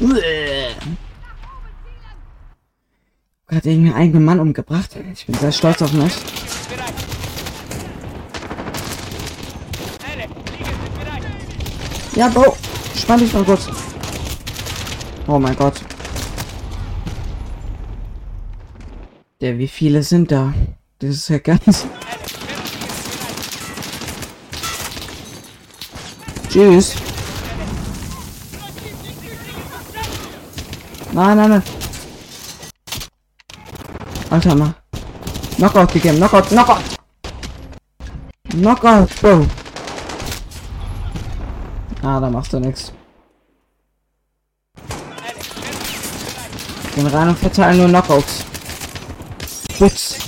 Uäh. 0.00 0.74
Hat 3.48 3.64
irgendeinen 3.64 3.94
eigenen 3.94 4.24
Mann 4.24 4.40
umgebracht. 4.40 4.90
Ich 5.12 5.26
bin 5.26 5.34
sehr 5.36 5.52
stolz 5.52 5.80
auf 5.82 5.92
mich. 5.92 6.12
Ja, 12.14 12.28
Bro. 12.28 12.56
Spann 12.96 13.20
dich 13.20 13.32
mal 13.32 13.44
kurz. 13.44 13.68
Oh 15.26 15.38
mein 15.38 15.56
Gott. 15.56 15.80
Der, 19.40 19.56
wie 19.56 19.68
viele 19.68 20.02
sind 20.02 20.32
da? 20.32 20.52
Das 20.98 21.10
ist 21.10 21.28
ja 21.28 21.38
ganz... 21.38 21.86
Tschüss. 26.48 26.94
Nein, 31.18 31.36
nein, 31.36 31.50
nein. 31.50 31.62
Alter, 34.30 34.54
mal. 34.54 34.74
Knockout 35.56 35.92
gegeben. 35.92 36.18
Knockout, 36.18 36.46
Knockout. 36.46 36.84
Knockout, 38.50 39.20
Bro. 39.20 39.46
Ah, 42.04 42.20
da 42.20 42.30
machst 42.30 42.52
du 42.52 42.60
nichts. 42.60 42.92
Gehen 46.94 47.06
rein 47.08 47.30
und 47.30 47.38
verteilen 47.40 47.78
nur 47.78 47.88
Knockouts. 47.88 48.44
Putz. 49.76 50.27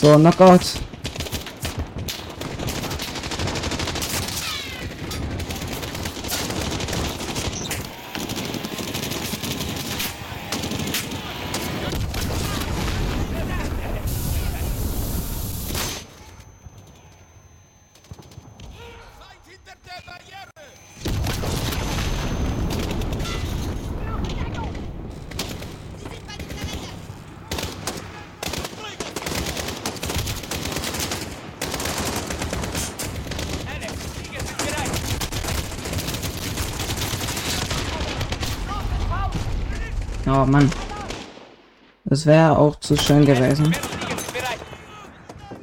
So, 0.00 0.16
Knockout. 0.16 0.89
Das 42.20 42.26
wäre 42.26 42.58
auch 42.58 42.78
zu 42.80 42.98
schön 42.98 43.24
gewesen. 43.24 43.74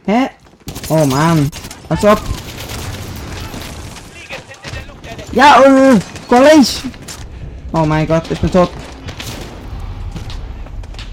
Hä? 0.08 0.30
Oh 0.90 1.06
Mann. 1.06 1.52
Als 1.88 2.04
ob. 2.04 2.20
Ja, 5.34 5.62
äh, 5.62 6.00
Kollege. 6.28 6.66
Oh 7.74 7.86
mein 7.86 8.08
Gott, 8.08 8.24
ich 8.32 8.40
bin 8.40 8.50
tot. 8.50 8.72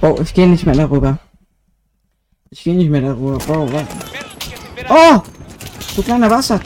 Oh, 0.01 0.17
ich 0.23 0.33
gehe 0.33 0.49
nicht 0.49 0.65
mehr 0.65 0.77
darüber. 0.77 1.19
Ich 2.49 2.65
gehe 2.65 2.75
nicht 2.75 2.89
mehr 2.89 3.03
darüber. 3.03 3.37
Oh, 3.47 3.69
was? 3.71 3.85
Oh! 4.89 5.21
Du 5.95 6.03
kleiner 6.03 6.31
Bastard. 6.31 6.63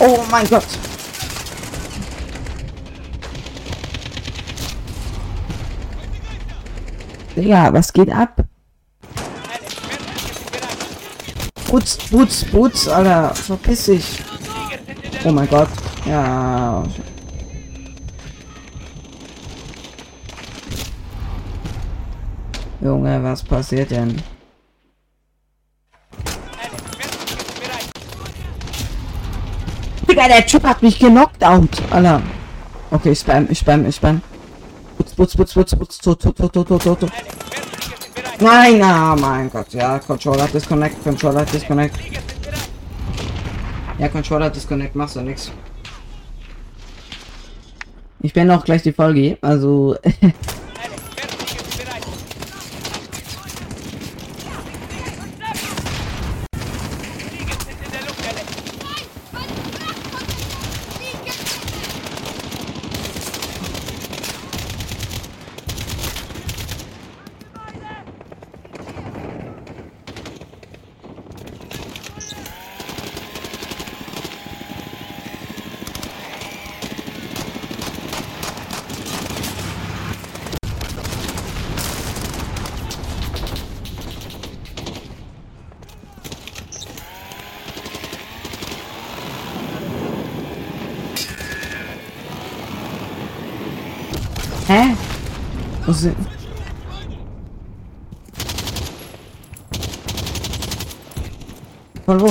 Oh 0.00 0.24
mein 0.30 0.48
Gott. 0.48 0.66
Digga, 7.34 7.72
was 7.72 7.92
geht 7.92 8.10
ab? 8.10 8.44
Putz, 11.66 11.96
putz, 12.10 12.44
putz, 12.44 12.88
Alter. 12.88 13.34
Verpiss 13.34 13.86
dich. 13.86 14.22
Oh 15.24 15.32
mein 15.32 15.48
Gott. 15.48 15.68
Ja. 16.04 16.82
Junge, 22.80 23.22
was 23.22 23.42
passiert 23.42 23.90
denn? 23.90 24.16
Digga, 30.18 30.28
der 30.28 30.46
Typ 30.46 30.64
hat 30.64 30.82
mich 30.82 30.98
genockt 30.98 31.44
out, 31.44 31.68
Alter. 31.90 32.20
Okay, 32.90 33.12
ich 33.12 33.20
spam, 33.20 33.46
ich 33.48 33.58
spam, 33.58 33.86
ich 33.86 33.94
spam. 33.94 34.20
Putz, 34.96 35.14
putz, 35.14 35.36
putz, 35.36 35.54
putz, 35.54 35.76
putz, 35.76 35.98
tot, 35.98 36.20
tot, 36.20 36.36
tot, 36.36 36.52
tot, 36.52 36.82
tot, 36.82 37.00
tot. 37.00 37.10
Nein, 38.40 38.82
ah, 38.82 39.14
mein 39.14 39.48
Gott, 39.48 39.72
ja, 39.72 40.00
Controller 40.00 40.48
Disconnect, 40.48 41.04
Controller 41.04 41.44
Disconnect. 41.44 41.96
Ja, 43.98 44.08
Controller 44.08 44.50
Disconnect, 44.50 44.96
machst 44.96 45.14
du 45.14 45.20
nix. 45.20 45.52
Ich 48.20 48.32
bin 48.32 48.50
auch 48.50 48.64
gleich 48.64 48.82
die 48.82 48.92
Folge, 48.92 49.38
also. 49.40 49.94
Hä? 94.68 94.94
Wo 95.88 95.92
sind... 95.94 96.14
Von 102.04 102.20
wo? 102.20 102.30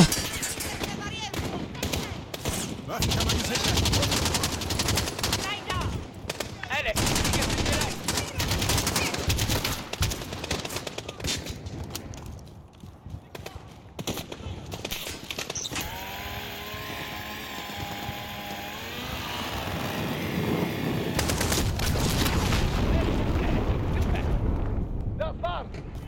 Das 25.17 25.41
war's! 25.41 25.65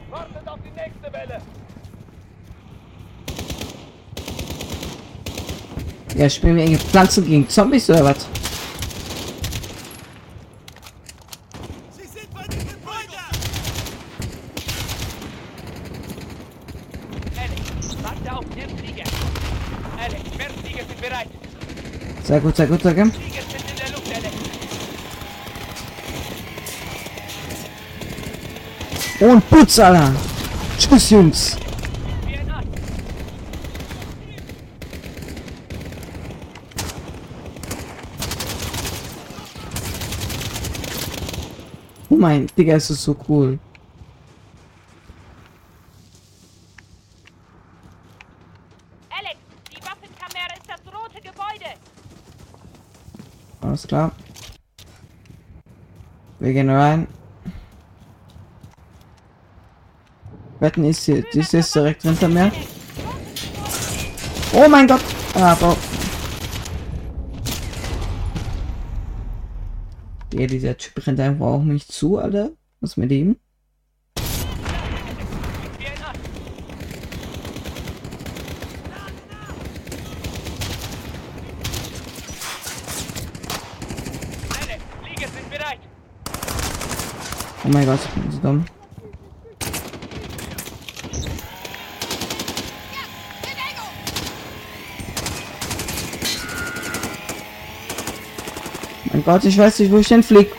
Wartet 0.10 0.48
auf 0.48 0.60
die 0.64 0.72
nächste 0.72 1.12
Welle! 1.12 1.42
Ja, 6.30 6.36
spielen 6.36 6.58
wir 6.58 6.64
irgendwelche 6.64 6.92
Pflanzen 6.92 7.26
gegen 7.26 7.50
Zombies 7.50 7.90
oder 7.90 8.06
was? 8.06 8.28
Sehr 22.24 22.40
gut, 22.40 22.56
sehr 22.56 22.68
gut, 22.68 22.84
sehr 22.84 22.94
gut. 22.94 23.12
Und 29.20 29.50
Putz, 29.50 29.80
Alter. 29.80 30.14
Tschüss, 30.78 31.10
Jungs. 31.10 31.58
Wie 32.28 32.36
ein 32.36 32.52
Ast! 32.52 32.68
Oh 42.09 42.09
mein, 42.20 42.48
Digga, 42.58 42.76
es 42.76 42.90
ist 42.90 43.04
so 43.04 43.16
cool. 43.28 43.58
Alex, 49.10 49.38
die 49.72 49.82
Waffenkamera 49.82 50.54
ist 50.58 50.68
das 50.68 50.94
rote 50.94 51.22
Gebäude. 51.22 51.76
Alles 53.62 53.88
klar. 53.88 54.12
Wir 56.40 56.54
gehen 56.54 56.70
rein. 56.70 57.08
Wetten 60.60 60.84
ist 60.84 61.06
hier, 61.06 61.24
die 61.34 61.40
ist 61.40 61.54
jetzt 61.54 61.74
direkt 61.74 62.02
hinter 62.02 62.28
mir. 62.28 62.52
Oh 64.54 64.68
mein 64.68 64.88
Gott! 64.88 65.02
Ah, 65.36 65.56
Bau. 65.56 65.78
Ja, 70.40 70.48
dieser 70.48 70.78
Typ 70.78 71.06
rennt 71.06 71.20
einfach 71.20 71.48
auch 71.48 71.64
nicht 71.64 71.92
zu, 71.92 72.18
Alter. 72.18 72.52
Was 72.80 72.96
mit 72.96 73.12
ihm? 73.12 73.36
Oh 87.66 87.68
mein 87.68 87.86
Gott, 87.86 88.00
ich 88.02 88.22
bin 88.22 88.32
so 88.32 88.40
dumm. 88.40 88.66
Mein 99.20 99.26
Gott, 99.26 99.44
ich 99.44 99.58
weiß 99.58 99.80
nicht, 99.80 99.92
wo 99.92 99.98
ich 99.98 100.08
denn 100.08 100.24
flieg. 100.24 100.50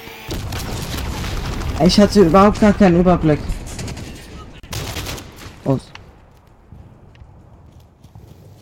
Ich 1.83 1.99
hatte 1.99 2.21
überhaupt 2.21 2.61
gar 2.61 2.75
keinen 2.75 3.01
Überblick. 3.01 3.41
Oh. 5.65 5.79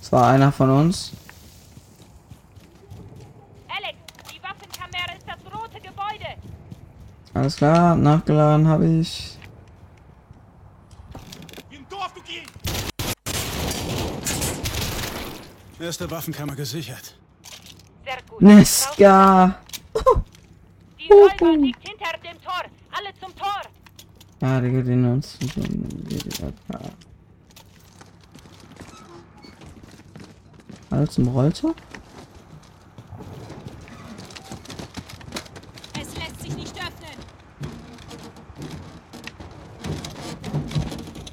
Es 0.01 0.13
war 0.13 0.29
einer 0.29 0.53
von 0.53 0.71
uns. 0.71 1.11
Alex, 3.67 3.99
die 4.33 4.41
Waffenkamera 4.41 5.17
ist 5.17 5.27
das 5.27 5.53
rote 5.53 5.81
Gebäude. 5.81 6.37
Alles 7.35 7.57
klar, 7.57 7.97
nachgeladen 7.97 8.69
habe 8.69 8.87
ich. 8.87 9.37
Erste 15.81 16.09
Waffenkammer 16.09 16.55
gesichert. 16.55 17.17
Sehr 18.05 18.19
gut. 18.29 18.43
Neska. 18.43 19.59
Die 21.09 21.13
Räuber 21.13 21.57
liegt 21.57 21.89
hinter 21.89 22.19
dem 22.19 22.41
Tor. 22.43 22.63
Alle 22.91 23.15
zum 23.19 23.35
Tor. 23.35 23.63
Ja, 24.41 24.61
Digga, 24.61 24.83
den 24.83 25.05
uns. 25.07 25.39
Alles 30.91 31.11
zum 31.11 31.29
Rolltor? 31.29 31.75
Es 36.01 36.15
lässt 36.15 36.41
sich 36.41 36.55
nicht 36.57 36.75
öffnen. 36.77 37.19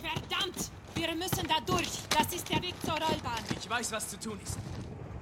Verdammt! 0.01 0.71
Wir 0.95 1.15
müssen 1.15 1.47
da 1.47 1.59
durch. 1.65 1.89
Das 2.09 2.33
ist 2.33 2.49
der 2.49 2.61
Weg 2.61 2.75
zur 2.81 2.93
Rollbahn. 2.93 3.43
Ich 3.59 3.69
weiß, 3.69 3.91
was 3.91 4.09
zu 4.09 4.19
tun 4.19 4.39
ist. 4.43 4.57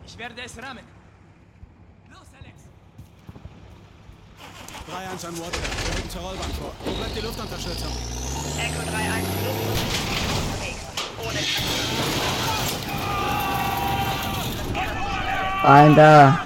Ich 0.05 0.17
werde 0.17 0.41
es 0.43 0.57
rammen. 0.61 0.83
Los, 2.09 2.27
Alex! 2.39 2.63
3-1 4.89 5.27
an 5.27 5.39
Water. 5.39 5.59
Wir 5.59 5.95
rücken 5.95 6.09
zur 6.09 6.21
Rollbahn 6.21 6.51
vor. 6.59 6.71
Wo 6.83 6.91
bleibt 6.91 7.15
die 7.15 7.21
Luftunterstützung? 7.21 7.91
Echo 8.59 8.81
3-1 8.81 9.23
unterwegs. 10.43 10.81
Ohne 11.23 11.39
da. 15.95 16.39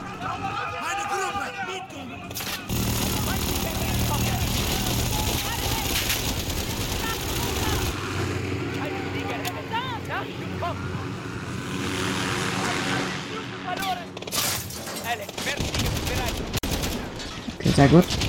Okay, 17.60 17.72
sehr 17.76 17.88
gut. 17.88 18.27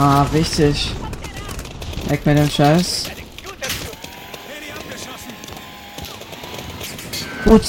Ah, 0.00 0.24
wichtig. 0.30 0.92
Weg 2.06 2.24
mit 2.24 2.38
dem 2.38 2.48
Scheiß. 2.48 3.06
Gut. 7.44 7.64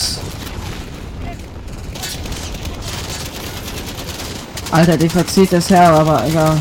Alter, 4.70 4.96
die 4.96 5.10
verzieht 5.10 5.52
das 5.52 5.72
her, 5.72 5.90
aber 5.90 6.24
egal. 6.28 6.56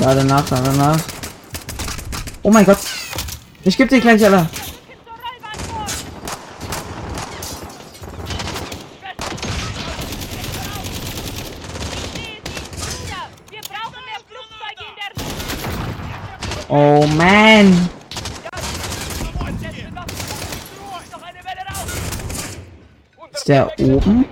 Da 0.00 0.12
danach, 0.12 0.44
da 0.48 0.60
danach. 0.60 0.98
Oh 2.42 2.50
mein 2.50 2.66
Gott. 2.66 2.78
Ich 3.62 3.76
geb 3.76 3.90
dir 3.90 4.00
gleich, 4.00 4.24
Alter. 4.24 4.50
Oh 16.70 17.06
man. 17.06 17.88
Ist 23.32 23.48
der 23.48 23.80
oben? 23.80 24.26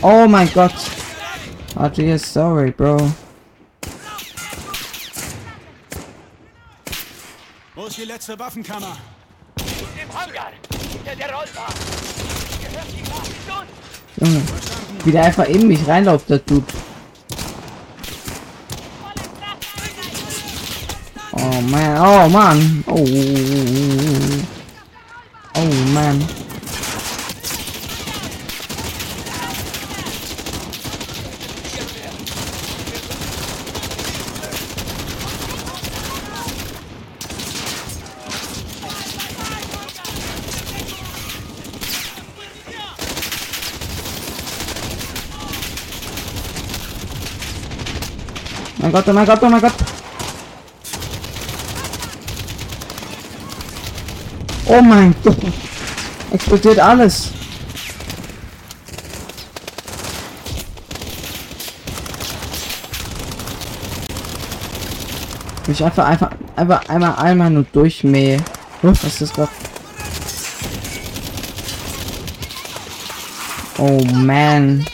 Oh 0.00 0.28
mein 0.28 0.48
Gott. 0.52 0.72
RG 1.76 2.16
sorry, 2.18 2.70
Bro. 2.70 3.12
Wo 7.74 7.86
ist 7.86 7.98
die 7.98 8.04
letzte 8.04 8.38
Waffenkammer? 8.38 8.96
Hangar! 10.18 10.50
Hinter 10.92 11.14
der 11.14 11.32
Rollbahn! 11.32 11.74
Gehört! 12.60 12.88
Junge. 14.20 14.42
Wie 15.04 15.12
der 15.12 15.24
einfach 15.24 15.44
in 15.44 15.68
mich 15.68 15.86
reinläuft, 15.86 16.28
der 16.28 16.38
Dude. 16.38 16.66
Oh 21.32 21.60
man, 21.60 22.00
oh 22.00 22.28
man. 22.28 22.84
Oh. 22.88 23.06
Oh 25.54 25.74
man. 25.94 26.28
Mein 48.88 48.94
Gott, 48.94 49.08
oh 49.08 49.12
mein 49.12 49.26
Gott, 49.26 49.38
oh 49.42 49.48
mein 49.50 49.60
Gott. 49.60 49.72
Oh 54.64 54.80
mein 54.80 55.14
Gott. 55.22 55.36
Explodiert 56.30 56.78
alles. 56.78 57.28
Ich 65.66 65.84
einfach, 65.84 66.06
einfach, 66.06 66.30
einfach 66.56 66.88
einmal, 66.88 67.14
einmal 67.16 67.50
nur 67.50 67.64
durchmähe. 67.64 68.38
Was 68.80 69.04
ist 69.04 69.36
das? 69.36 69.48
Oh 73.76 74.02
man. 74.14 74.86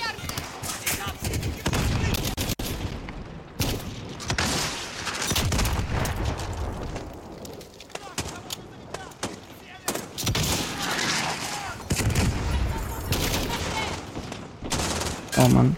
Oh 15.37 15.49
Mann. 15.49 15.77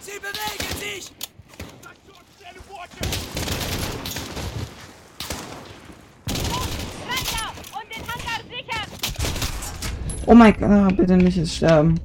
Sie 0.00 0.18
bewegen 0.20 0.78
sich! 0.78 1.10
Panzer 7.08 7.48
und 7.72 7.88
den 7.90 8.02
Hangar 8.06 8.40
sichern! 8.48 8.88
Oh 10.48 10.52
Gott, 10.52 10.62
ah, 10.62 10.88
bitte 10.96 11.16
nicht 11.18 11.36
jetzt 11.36 11.56
sterben. 11.56 12.00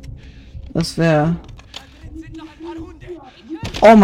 Das 0.74 0.98
wäre. 0.98 1.38
Oh 3.82 3.96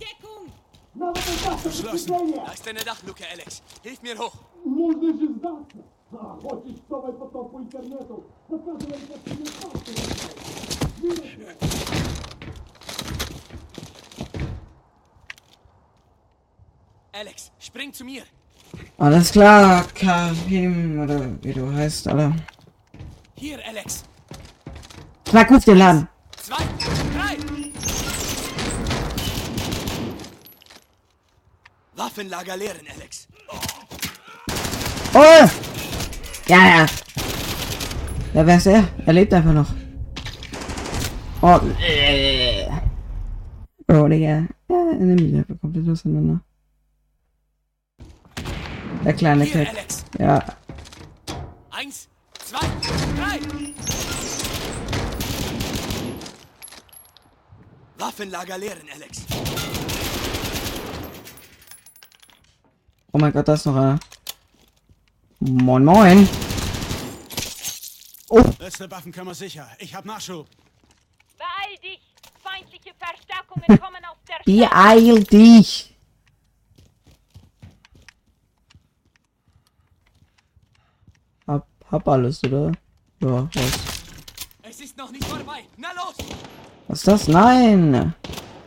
Deckung! 0.00 0.48
Verschlossen. 1.58 2.14
Da 2.34 2.52
ist 2.52 2.66
eine 2.68 2.80
Dachluke, 2.80 3.24
Alex. 3.30 3.62
Hilf 3.82 4.00
mir 4.00 4.18
hoch. 4.18 4.32
Alex, 17.12 17.52
spring 17.58 17.92
zu 17.92 18.04
mir. 18.04 18.22
Alles 18.98 19.32
klar, 19.32 19.84
Karim, 19.94 21.00
oder 21.00 21.26
wie 21.42 21.52
du 21.52 21.72
heißt, 21.72 22.08
Alter. 22.08 22.34
Hier, 23.36 23.58
Alex. 23.68 24.04
Knack, 25.24 25.50
ruf 25.50 25.64
den 25.64 25.78
Laden. 25.78 26.08
Zwei, 26.36 26.56
drei. 26.56 27.36
Waffenlager 31.96 32.56
leeren, 32.56 32.86
Alex. 32.96 33.28
Oh! 35.14 35.48
Ja, 36.46 36.58
ja. 36.58 36.86
Ja, 38.34 38.46
wer 38.46 38.56
ist 38.56 38.66
er? 38.66 38.88
Er 39.04 39.12
lebt 39.12 39.34
einfach 39.34 39.52
noch. 39.52 39.68
Oh, 41.42 41.60
äh. 41.80 42.66
Oh, 43.88 44.08
Digga. 44.08 44.46
Ja, 44.68 44.94
nimmt 44.98 45.20
mich 45.20 45.34
einfach 45.34 45.60
komplett 45.60 45.88
auseinander. 45.88 46.40
Der 49.04 49.14
kleine 49.14 49.44
Hier, 49.44 49.64
Cat. 49.64 49.76
Alex. 49.76 50.04
Ja. 50.18 50.44
Eins, 51.70 52.08
zwei, 52.38 52.60
drei. 53.16 53.40
Waffenlager 57.98 58.58
leeren, 58.58 58.88
Alex. 58.94 59.22
Oh 63.12 63.18
mein 63.18 63.32
Gott, 63.32 63.48
da 63.48 63.54
ist 63.54 63.66
noch 63.66 63.76
einer. 63.76 63.98
Moin, 65.40 65.84
moin. 65.84 66.28
Oh, 68.28 68.42
Letzte 68.60 68.88
Waffenkammer 68.88 69.34
sicher. 69.34 69.68
Ich 69.78 69.94
hab 69.94 70.04
Nachschub. 70.04 70.46
Beeil 71.36 71.78
dich! 71.82 72.00
Feindliche 72.42 72.94
Verstärkungen 72.98 73.80
kommen 73.80 74.04
aus 74.04 74.16
der 74.28 74.34
Stadt! 74.34 74.44
beeil 74.44 75.24
dich. 75.24 75.91
Hab, 81.92 82.08
alles, 82.08 82.42
oder? 82.44 82.72
Ja, 83.20 83.48
was? 83.52 83.62
Es 84.62 84.80
ist 84.80 84.96
noch 84.96 85.10
nicht 85.12 85.24
vorbei. 85.26 85.60
Na 85.76 85.88
los! 85.92 86.14
Was 86.88 86.98
ist 87.00 87.06
das? 87.06 87.28
Nein! 87.28 88.14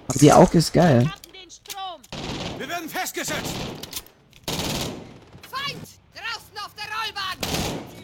Aber 0.07 0.19
die 0.19 0.31
Auge 0.31 0.59
ist 0.59 0.71
geil. 0.71 1.03
Kappen 1.03 1.33
den 1.33 1.49
Strom! 1.49 2.01
Ausgesetzt! 3.03 3.55
Feind! 5.49 5.87
Draußen 6.13 6.57
auf 6.63 6.71
der 6.75 6.85
Rollbahn! 6.93 7.37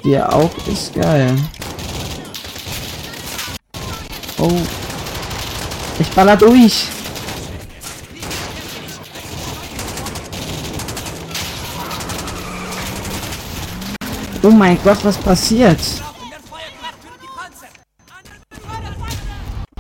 Der 0.04 0.34
auch 0.34 0.68
ist 0.68 0.94
geil. 0.96 1.38
Oh. 4.40 4.62
Ich 6.00 6.10
baller 6.12 6.38
durch. 6.38 6.88
Oh 14.44 14.50
mein 14.50 14.78
Gott, 14.84 15.04
was 15.06 15.18
passiert? 15.18 15.80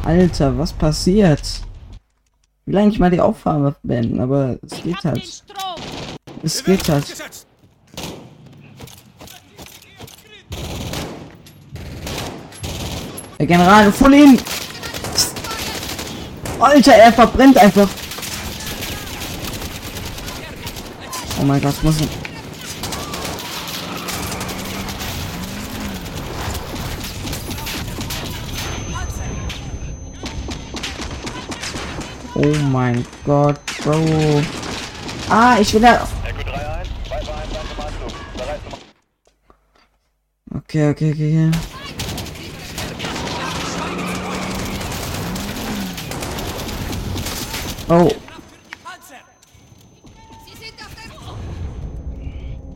Alter, 0.03 0.57
was 0.57 0.71
passiert? 0.71 1.41
Ich 1.41 2.67
will 2.67 2.77
eigentlich 2.77 2.99
mal 2.99 3.09
die 3.09 3.19
Aufnahme 3.19 3.75
beenden, 3.81 4.19
aber 4.19 4.59
es 4.61 4.83
geht 4.83 5.03
halt. 5.03 5.43
Es 6.43 6.63
geht 6.63 6.87
halt. 6.89 7.05
Der 13.39 13.47
General, 13.47 13.91
voll 13.91 14.13
hin! 14.13 14.39
Alter, 16.59 16.93
er 16.93 17.11
verbrennt 17.11 17.57
einfach. 17.57 17.89
Oh 21.39 21.45
mein 21.45 21.59
Gott, 21.59 21.83
muss 21.83 21.99
ich... 21.99 22.20
Oh 32.43 32.55
mein 32.71 33.05
Gott, 33.23 33.59
Bro. 33.83 34.41
Ah, 35.29 35.57
ich 35.59 35.71
will 35.75 35.81
da... 35.81 36.07
Echo 36.25 36.39
3-1, 36.41 36.87
Viper 37.05 37.35
1 37.37 37.51
zum 37.51 37.85
Anflug. 37.85 38.13
Bereit 38.35 38.59
zum 38.63 38.73
Okay, 40.57 40.89
okay, 40.89 41.11
okay, 41.11 41.49
okay. 41.49 41.51
Oh, 47.89 48.11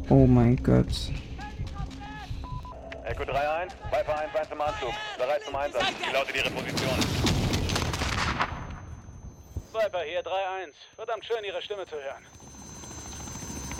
oh 0.10 0.28
mein 0.28 0.56
Gott. 0.62 0.86
Echo 3.04 3.24
3-1, 3.24 3.72
Viper 3.90 4.16
1 4.20 4.36
1 4.36 4.50
zum 4.50 4.62
Anflug. 4.62 4.94
Bereit 5.18 5.42
zum 5.44 5.56
Einsatz. 5.56 5.86
Wie 6.06 6.14
lautet 6.14 6.36
Ihre 6.36 6.52
Position? 6.52 7.35
Viper 9.76 10.04
hier, 10.08 10.22
3-1. 10.22 10.72
Verdammt 10.96 11.26
schön, 11.26 11.44
Ihre 11.44 11.62
Stimme 11.62 11.86
zu 11.86 11.96
hören. 11.96 12.24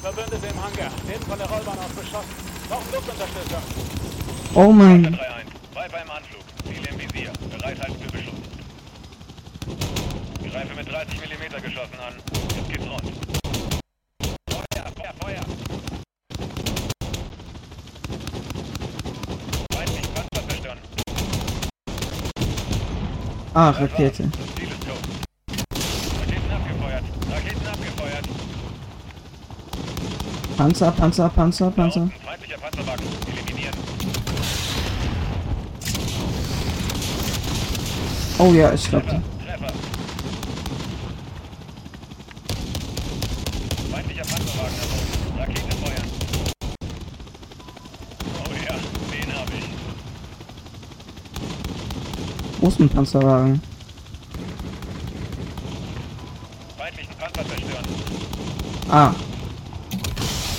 Verbündete 0.02 0.48
im 0.48 0.62
Hangar. 0.62 0.92
Werden 1.08 1.26
von 1.26 1.38
der 1.38 1.48
Rollbahn 1.48 1.80
aus 1.80 1.92
beschossen. 1.96 2.36
Brauchen 2.68 2.92
Luftunterstützung. 2.92 3.64
Oh 4.56 4.72
mein... 4.72 5.06
3-1, 5.06 5.18
Viper 5.72 6.02
im 6.02 6.12
Anflug. 6.12 6.44
Ziel 6.66 6.86
im 6.86 7.00
Visier. 7.00 7.32
Bereitheit 7.50 7.92
für 7.92 8.12
Beschuss. 8.12 8.34
Greife 10.52 10.76
mit 10.76 10.92
30 10.92 11.20
mm 11.20 11.62
geschossen 11.64 12.00
an. 12.06 12.14
Jetzt 12.56 12.70
geht's 12.70 12.88
rund. 12.88 13.12
Feuer, 14.50 14.86
Feuer, 14.96 15.14
Feuer! 15.22 15.46
Ah, 23.54 23.70
Rakete. 23.70 24.24
Das 24.24 24.56
Ziel 24.56 24.68
ist 24.68 24.82
tot. 24.82 25.00
Raketen 26.20 26.52
abgefeuert. 26.52 27.04
Raketen 27.32 27.68
abgefeuert. 27.68 28.26
Panzer, 30.58 30.92
Panzer, 30.92 31.30
Panzer, 31.30 31.72
Panzer. 31.72 32.10
Oh 38.38 38.54
ja, 38.54 38.74
ich 38.74 38.90
glaube. 38.90 39.06
Feuern. 39.06 39.22
Oh 48.44 48.52
ja, 48.54 48.76
den 49.12 49.30
hab 49.36 49.50
ich. 49.50 49.66
Wo 52.62 52.68
ist 52.68 52.80
ein 52.80 52.90
Panzerwagen? 52.90 53.62
Feindlichen 56.78 57.16
Panzer 57.18 57.46
zerstören. 57.48 57.86
Ah, 58.90 59.14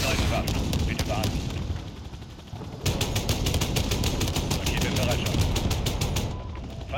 Neue 0.03 0.31
Waffen. 0.31 0.87
Bitte 0.87 1.09
warten. 1.09 1.31
Rakete 4.59 4.87
in 4.87 4.95
Bereitschaft. 4.95 5.39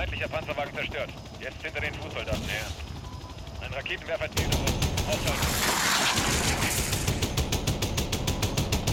Feindlicher 0.09 0.29
Panzerwagen 0.29 0.75
zerstört. 0.75 1.11
Jetzt 1.39 1.63
hinter 1.63 1.81
den 1.81 1.93
Fußsoldaten 1.95 2.45
her. 2.45 2.65
Ein 3.61 3.73
Raketenwerfer 3.75 4.27
zielt 4.35 4.55
auf 4.55 4.61
uns. 4.61 4.71
Ausschalten. 5.07 5.47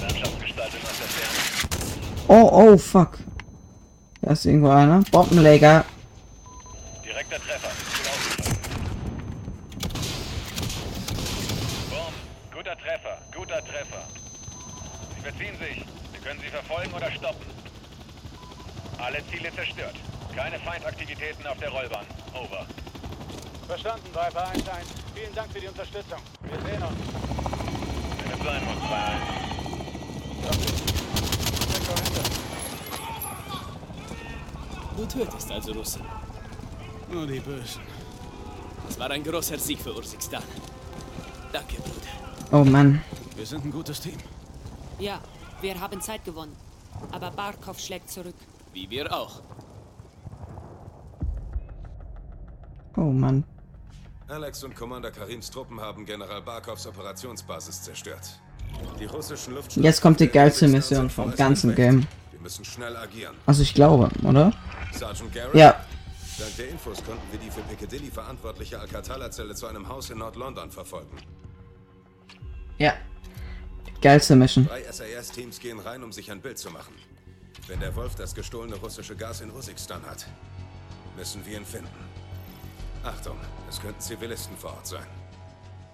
Landschaftsgestaltung 0.01 0.81
aus 0.81 0.97
der 0.99 1.07
Ferne. 1.07 2.27
oh, 2.27 2.49
oh, 2.51 2.77
fuck. 2.77 3.17
Da 4.21 4.31
ist 4.31 4.45
irgendwo 4.45 4.71
einer. 4.71 5.01
Bombenleger. 5.11 5.85
Direkter 7.01 7.37
Treffer. 7.37 7.71
Boom. 11.89 12.13
Guter 12.53 12.75
Treffer. 12.77 13.17
Guter 13.33 13.61
Treffer. 13.63 14.03
Sie 15.15 15.21
verziehen 15.21 15.57
sich. 15.59 15.85
Wir 16.11 16.19
können 16.21 16.41
sie 16.41 16.49
verfolgen 16.49 16.93
oder 16.93 17.09
stoppen. 17.11 17.45
Alle 18.97 19.25
Ziele 19.27 19.53
zerstört. 19.55 19.95
Keine 20.35 20.59
Feindaktivitäten 20.59 21.47
auf 21.47 21.57
der 21.59 21.69
Rollbahn. 21.69 22.05
Over. 22.33 22.65
Verstanden, 23.67 24.05
Viper 24.09 24.47
1-1. 24.47 24.63
Vielen 25.15 25.33
Dank 25.33 25.49
für 25.51 25.61
die 25.61 25.67
Unterstützung. 25.67 26.19
Wir 26.41 26.59
sehen 26.59 26.83
uns. 26.83 26.99
Wenn 28.21 28.31
es 28.31 28.43
sein 28.43 28.65
muss, 28.65 28.77
3-1. 28.83 29.35
Echo 31.75 31.95
hinter. 32.03 32.23
Du 34.97 35.05
tötest 35.05 35.51
also 35.51 35.71
Russen. 35.71 36.01
Nur 37.09 37.27
die 37.27 37.39
Bösen. 37.39 37.81
Es 38.89 38.99
war 38.99 39.09
ein 39.11 39.23
großer 39.23 39.57
Sieg 39.57 39.79
für 39.79 39.95
Ursikstan. 39.95 40.43
Danke, 41.53 41.77
Bruder. 41.77 42.11
Oh 42.51 42.65
Mann. 42.65 43.01
Wir 43.37 43.45
sind 43.45 43.63
ein 43.63 43.71
gutes 43.71 44.01
Team. 44.01 44.17
Ja, 44.99 45.21
wir 45.61 45.79
haben 45.79 46.01
Zeit 46.01 46.25
gewonnen. 46.25 46.55
Aber 47.11 47.31
Barkov 47.31 47.79
schlägt 47.79 48.09
zurück. 48.11 48.35
Wie 48.73 48.89
wir 48.89 49.13
auch. 49.15 49.41
Oh 52.97 53.11
Mann. 53.11 53.43
Alex 54.27 54.63
und 54.63 54.75
Commander 54.75 55.11
Karims 55.11 55.51
Truppen 55.51 55.79
haben 55.79 56.05
General 56.05 56.41
Barkovs 56.41 56.87
Operationsbasis 56.87 57.83
zerstört. 57.83 58.39
Die 58.99 59.05
russischen 59.05 59.53
Luftschiffe... 59.53 59.85
Jetzt 59.85 60.01
kommt 60.01 60.19
die 60.19 60.27
geilste 60.27 60.67
Mission 60.67 61.09
vom 61.09 61.33
ganzen 61.35 61.75
Game. 61.75 62.07
Wir 62.31 62.39
müssen 62.41 62.65
schnell 62.65 62.95
agieren. 62.97 63.35
Also 63.45 63.61
ich 63.61 63.73
glaube, 63.73 64.09
oder? 64.23 64.51
Sergeant 64.91 65.33
Garrett? 65.33 65.55
Ja. 65.55 65.75
Dank 66.37 66.55
der 66.57 66.69
Infos 66.69 67.03
konnten 67.03 67.31
wir 67.31 67.39
die 67.39 67.49
für 67.49 67.61
Piccadilly 67.61 68.11
verantwortliche 68.11 68.79
Alcatala-Zelle 68.79 69.55
zu 69.55 69.67
einem 69.67 69.87
Haus 69.87 70.09
in 70.09 70.17
Nord-London 70.17 70.71
verfolgen. 70.71 71.17
Ja. 72.77 72.93
Geilste 74.01 74.35
Mission. 74.35 74.67
Drei 74.67 74.83
SAS-Teams 74.91 75.59
gehen 75.59 75.79
rein, 75.79 76.03
um 76.03 76.11
sich 76.11 76.31
ein 76.31 76.41
Bild 76.41 76.57
zu 76.57 76.71
machen. 76.71 76.93
Wenn 77.67 77.79
der 77.79 77.95
Wolf 77.95 78.15
das 78.15 78.35
gestohlene 78.35 78.75
russische 78.75 79.15
Gas 79.15 79.41
in 79.41 79.51
Ursikstan 79.51 80.01
hat, 80.05 80.25
müssen 81.15 81.45
wir 81.45 81.57
ihn 81.57 81.65
finden. 81.65 81.87
Achtung, 83.05 83.35
es 83.69 83.79
könnten 83.79 83.99
Zivilisten 83.99 84.57
vor 84.57 84.71
Ort 84.71 84.87
sein. 84.87 85.05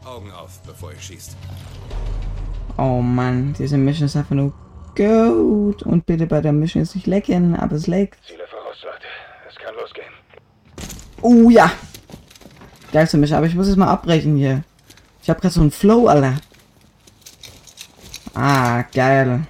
Augen 0.06 0.32
auf, 0.32 0.62
bevor 0.62 0.94
ihr 0.94 1.00
schießt. 1.00 1.36
Oh 2.78 3.02
Mann, 3.02 3.54
diese 3.60 3.78
Mission 3.78 4.06
ist 4.06 4.16
einfach 4.16 4.36
nur 4.36 4.54
gut. 4.96 5.84
Und 5.84 6.06
bitte 6.06 6.26
bei 6.26 6.40
der 6.40 6.54
Mission 6.54 6.84
jetzt 6.84 6.96
nicht 6.96 7.08
lecken, 7.08 7.56
aber 7.56 7.76
es 7.76 7.88
leckt. 7.88 8.18
Ziele 8.26 8.48
voraus, 8.48 8.78
Leute. 8.84 9.06
Es 9.50 9.56
kann 9.58 9.76
losgehen. 9.76 10.14
Oh 11.22 11.50
ja. 11.50 11.72
Geilste 12.94 13.18
Mission, 13.18 13.38
aber 13.38 13.48
ich 13.48 13.56
muss 13.56 13.68
jetzt 13.68 13.78
mal 13.78 13.90
abbrechen 13.90 14.38
hier. 14.38 14.64
Ich 15.22 15.30
habe 15.30 15.42
gerade 15.42 15.54
so 15.54 15.62
einen 15.62 15.72
Flow, 15.72 16.08
Alter. 16.08 16.36
Ah, 18.34 18.84
geil. 18.94 19.46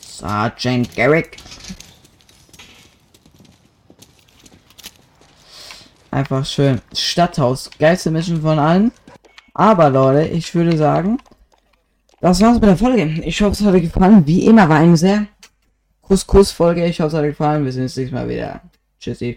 Sergeant 0.00 0.96
Garrick. 0.96 1.39
Einfach 6.10 6.44
schön. 6.44 6.80
Stadthaus. 6.92 7.70
Geilste 7.78 8.10
Mission 8.10 8.42
von 8.42 8.58
allen. 8.58 8.92
Aber 9.54 9.90
Leute, 9.90 10.28
ich 10.28 10.54
würde 10.54 10.76
sagen, 10.76 11.18
das 12.20 12.40
war's 12.40 12.54
mit 12.54 12.64
der 12.64 12.76
Folge. 12.76 13.04
Ich 13.24 13.40
hoffe, 13.40 13.52
es 13.52 13.62
hat 13.64 13.74
euch 13.74 13.82
gefallen. 13.82 14.26
Wie 14.26 14.46
immer 14.46 14.68
war 14.68 14.78
eine 14.78 14.96
sehr 14.96 15.26
Kuss-Kuss-Folge. 16.02 16.84
Ich 16.86 17.00
hoffe, 17.00 17.08
es 17.08 17.14
hat 17.14 17.22
euch 17.22 17.30
gefallen. 17.30 17.64
Wir 17.64 17.72
sehen 17.72 17.84
uns 17.84 17.96
nächstes 17.96 18.14
Mal 18.14 18.28
wieder. 18.28 18.60
Tschüssi. 18.98 19.28